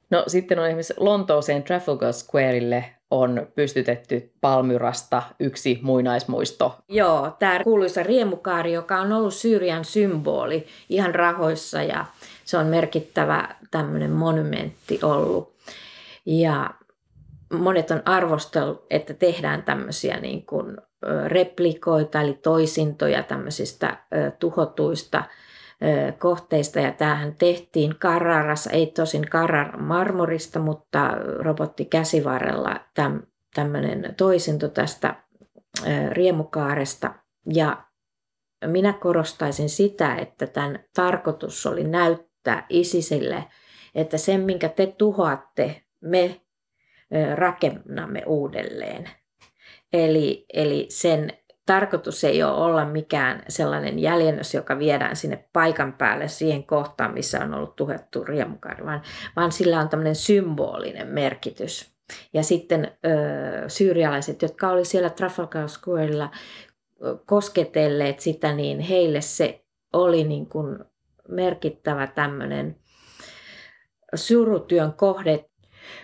No 0.09 0.24
sitten 0.28 0.59
on 0.59 0.66
esimerkiksi 0.66 0.93
Lontooseen 0.97 1.63
Trafalgar 1.63 2.13
Squareille 2.13 2.86
on 3.11 3.47
pystytetty 3.55 4.34
Palmyrasta 4.41 5.24
yksi 5.39 5.80
muinaismuisto. 5.82 6.76
Joo, 6.89 7.36
tämä 7.39 7.63
kuuluisa 7.63 8.03
riemukaari, 8.03 8.74
joka 8.74 8.99
on 8.99 9.11
ollut 9.11 9.34
Syyrian 9.34 9.86
symboli 9.86 10.68
ihan 10.89 11.16
rahoissa 11.16 11.84
ja 11.84 12.05
se 12.45 12.57
on 12.57 12.66
merkittävä 12.66 13.55
tämmöinen 13.72 14.11
monumentti 14.11 14.99
ollut. 15.03 15.55
Ja 16.26 16.74
monet 17.54 17.92
on 17.92 18.02
arvostellut, 18.06 18.86
että 18.90 19.14
tehdään 19.14 19.64
tämmöisiä 19.64 20.20
niin 20.20 20.46
kuin 20.46 20.78
replikoita 21.28 22.22
eli 22.22 22.34
toisintoja 22.34 23.24
tämmöisistä 23.24 23.98
tuhotuista 24.40 25.24
kohteista. 26.20 26.80
Ja 26.80 26.92
tämähän 26.92 27.36
tehtiin 27.36 27.96
Carrarassa, 27.96 28.70
ei 28.70 28.88
tosin 28.88 29.26
Carrar 29.26 29.78
marmorista, 29.78 30.60
mutta 30.60 31.12
robottikäsivarrella 31.40 32.80
täm, 32.94 33.22
tämmöinen 33.56 34.14
toisinto 34.18 34.68
tästä 34.68 35.16
riemukaaresta. 36.12 37.14
Ja 37.54 37.86
minä 38.66 38.94
korostaisin 38.94 39.70
sitä, 39.70 40.16
että 40.16 40.48
tämän 40.48 40.80
tarkoitus 40.96 41.66
oli 41.66 41.84
näyttää 41.84 42.66
Isisille, 42.70 43.44
että 43.96 44.18
sen 44.18 44.42
minkä 44.42 44.70
te 44.70 44.88
tuhoatte, 44.98 45.85
me 46.02 46.41
rakennamme 47.36 48.24
uudelleen. 48.26 49.10
Eli, 49.93 50.46
eli 50.54 50.86
sen 50.89 51.34
tarkoitus 51.66 52.24
ei 52.24 52.43
ole 52.43 52.52
olla 52.52 52.86
mikään 52.86 53.43
sellainen 53.48 54.00
jäljennös, 54.00 54.54
joka 54.54 54.80
viedään 54.80 55.16
sinne 55.16 55.46
paikan 55.54 55.93
päälle 55.93 56.28
siihen 56.28 56.64
kohtaan, 56.64 57.14
missä 57.14 57.39
on 57.43 57.54
ollut 57.54 57.76
tuhettu 57.76 58.24
riemukari, 58.24 58.86
vaan, 58.86 59.02
vaan 59.36 59.52
sillä 59.52 59.80
on 59.80 59.89
tämmöinen 59.89 60.16
symbolinen 60.16 61.08
merkitys. 61.08 61.96
Ja 62.34 62.43
sitten 62.43 62.91
ö, 63.06 63.70
syyrialaiset, 63.70 64.41
jotka 64.41 64.70
oli 64.70 64.86
siellä 64.86 65.10
Trafalgar 65.10 65.70
Squarella 65.70 66.32
kosketelleet 67.26 68.20
sitä, 68.20 68.54
niin 68.54 68.80
heille 68.80 69.22
se 69.22 69.66
oli 69.93 70.24
niin 70.24 70.50
kuin 70.50 70.80
merkittävä 71.28 72.08
tämmöinen 72.08 72.76
surutyön 74.16 74.93
kohde. 74.93 75.46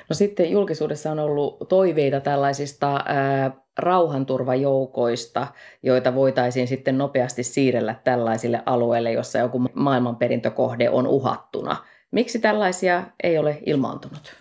No 0.10 0.14
sitten 0.14 0.52
julkisuudessa 0.52 1.12
on 1.12 1.20
ollut 1.20 1.58
toiveita 1.70 2.20
tällaisista 2.20 3.04
ää, 3.06 3.52
rauhanturvajoukoista, 3.80 5.48
joita 5.84 6.16
voitaisiin 6.16 6.68
sitten 6.68 6.98
nopeasti 6.98 7.44
siirrellä 7.44 7.96
tällaisille 8.04 8.64
alueille, 8.66 9.12
jossa 9.12 9.40
joku 9.40 9.60
maailmanperintökohde 9.74 10.90
on 10.90 11.08
uhattuna. 11.08 11.76
Miksi 12.12 12.40
tällaisia 12.40 13.04
ei 13.24 13.38
ole 13.38 13.58
ilmaantunut? 13.66 14.34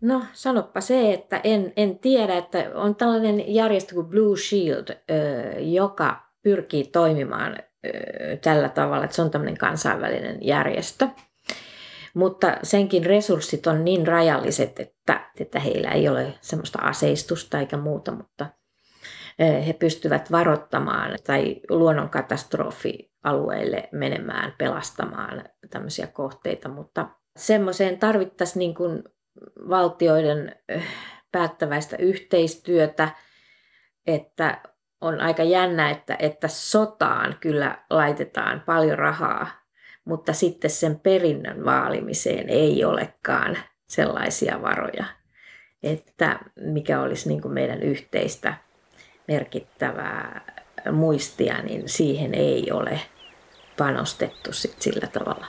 No 0.00 0.22
sanoppa 0.32 0.80
se, 0.80 1.12
että 1.12 1.40
en, 1.44 1.72
en 1.76 1.98
tiedä, 1.98 2.38
että 2.38 2.70
on 2.74 2.94
tällainen 2.94 3.54
järjestö 3.54 3.94
kuin 3.94 4.06
Blue 4.06 4.36
Shield, 4.36 4.86
joka 5.58 6.16
pyrkii 6.42 6.84
toimimaan 6.84 7.56
tällä 8.42 8.68
tavalla, 8.68 9.04
että 9.04 9.16
se 9.16 9.22
on 9.22 9.30
tämmöinen 9.30 9.58
kansainvälinen 9.58 10.38
järjestö. 10.40 11.08
Mutta 12.14 12.56
senkin 12.62 13.06
resurssit 13.06 13.66
on 13.66 13.84
niin 13.84 14.06
rajalliset, 14.06 14.80
että, 14.80 15.30
että 15.40 15.60
heillä 15.60 15.90
ei 15.90 16.08
ole 16.08 16.34
semmoista 16.40 16.78
aseistusta 16.78 17.60
eikä 17.60 17.76
muuta, 17.76 18.12
mutta 18.12 18.46
he 19.38 19.72
pystyvät 19.72 20.32
varoittamaan 20.32 21.18
tai 21.26 21.60
luonnonkatastrofialueille 21.70 23.88
menemään 23.92 24.54
pelastamaan 24.58 25.44
tämmöisiä 25.70 26.06
kohteita, 26.06 26.68
mutta 26.68 27.08
semmoiseen 27.36 27.98
tarvittaisiin 27.98 28.58
niin 28.58 28.74
kuin 28.74 29.02
valtioiden 29.68 30.56
päättäväistä 31.32 31.96
yhteistyötä, 31.96 33.08
että 34.06 34.60
on 35.00 35.20
aika 35.20 35.42
jännä, 35.42 35.90
että, 35.90 36.16
että 36.18 36.48
sotaan 36.48 37.36
kyllä 37.40 37.84
laitetaan 37.90 38.62
paljon 38.66 38.98
rahaa, 38.98 39.46
mutta 40.08 40.32
sitten 40.32 40.70
sen 40.70 41.00
perinnön 41.00 41.64
vaalimiseen 41.64 42.48
ei 42.48 42.84
olekaan 42.84 43.58
sellaisia 43.86 44.62
varoja, 44.62 45.04
että 45.82 46.40
mikä 46.60 47.00
olisi 47.00 47.28
niin 47.28 47.42
kuin 47.42 47.54
meidän 47.54 47.82
yhteistä 47.82 48.54
merkittävää 49.28 50.40
muistia, 50.92 51.62
niin 51.62 51.88
siihen 51.88 52.34
ei 52.34 52.72
ole 52.72 53.00
panostettu 53.78 54.52
sit 54.52 54.82
sillä 54.82 55.06
tavalla. 55.06 55.46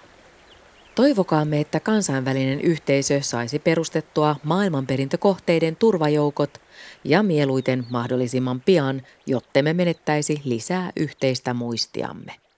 Toivokaamme, 0.95 1.59
että 1.59 1.79
kansainvälinen 1.79 2.61
yhteisö 2.61 3.21
saisi 3.21 3.59
perustettua 3.59 4.35
maailmanperintökohteiden 4.43 5.75
turvajoukot 5.75 6.61
ja 7.03 7.23
mieluiten 7.23 7.85
mahdollisimman 7.89 8.61
pian, 8.61 9.01
jotte 9.25 9.61
me 9.61 9.73
menettäisi 9.73 10.41
lisää 10.45 10.91
yhteistä 10.95 11.53
muistiamme. 11.53 12.48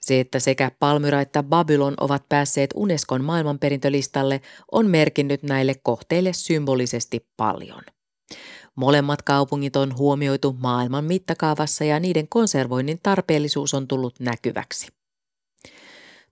Se, 0.00 0.20
että 0.20 0.38
sekä 0.38 0.70
Palmyra 0.78 1.20
että 1.20 1.42
Babylon 1.42 1.94
ovat 2.00 2.28
päässeet 2.28 2.70
Unescon 2.74 3.24
maailmanperintölistalle, 3.24 4.40
on 4.72 4.86
merkinnyt 4.86 5.42
näille 5.42 5.74
kohteille 5.82 6.32
symbolisesti 6.32 7.26
paljon. 7.36 7.82
Molemmat 8.74 9.22
kaupungit 9.22 9.76
on 9.76 9.96
huomioitu 9.96 10.56
maailman 10.58 11.04
mittakaavassa 11.04 11.84
ja 11.84 12.00
niiden 12.00 12.28
konservoinnin 12.28 12.98
tarpeellisuus 13.02 13.74
on 13.74 13.88
tullut 13.88 14.20
näkyväksi. 14.20 14.88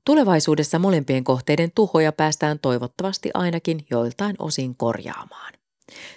Tulevaisuudessa 0.04 0.78
molempien 0.78 1.24
kohteiden 1.24 1.72
tuhoja 1.74 2.12
päästään 2.12 2.58
toivottavasti 2.58 3.30
ainakin 3.34 3.86
joiltain 3.90 4.36
osin 4.38 4.76
korjaamaan. 4.76 5.57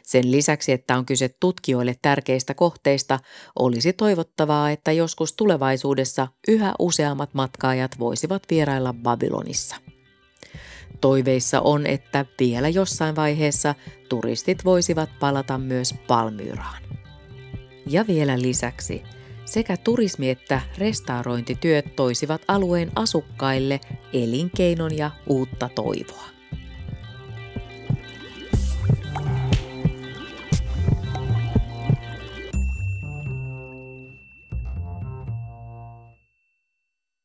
Sen 0.04 0.32
lisäksi, 0.32 0.72
että 0.72 0.98
on 0.98 1.06
kyse 1.06 1.30
tutkijoille 1.40 1.96
tärkeistä 2.02 2.54
kohteista, 2.54 3.20
olisi 3.60 3.94
toivottavaa, 3.94 4.72
että 4.72 4.92
joskus 4.92 5.34
tulevaisuudessa 5.34 6.28
yhä 6.48 6.74
useammat 6.80 7.34
matkaajat 7.34 8.00
voisivat 8.00 8.44
vierailla 8.50 8.94
Babylonissa. 8.94 9.76
Toiveissa 11.02 11.62
on, 11.62 11.86
että 11.86 12.26
vielä 12.40 12.70
jossain 12.70 13.16
vaiheessa 13.16 13.76
turistit 14.10 14.66
voisivat 14.66 15.10
palata 15.20 15.58
myös 15.58 15.96
Palmyraan. 16.08 16.84
Ja 17.88 18.08
vielä 18.08 18.42
lisäksi, 18.42 19.04
sekä 19.46 19.78
turismi- 19.78 20.30
että 20.30 20.62
restaurointityöt 20.78 21.96
toisivat 21.96 22.42
alueen 22.48 22.92
asukkaille 22.96 23.80
elinkeinon 24.14 24.98
ja 24.98 25.12
uutta 25.28 25.70
toivoa. 25.76 26.31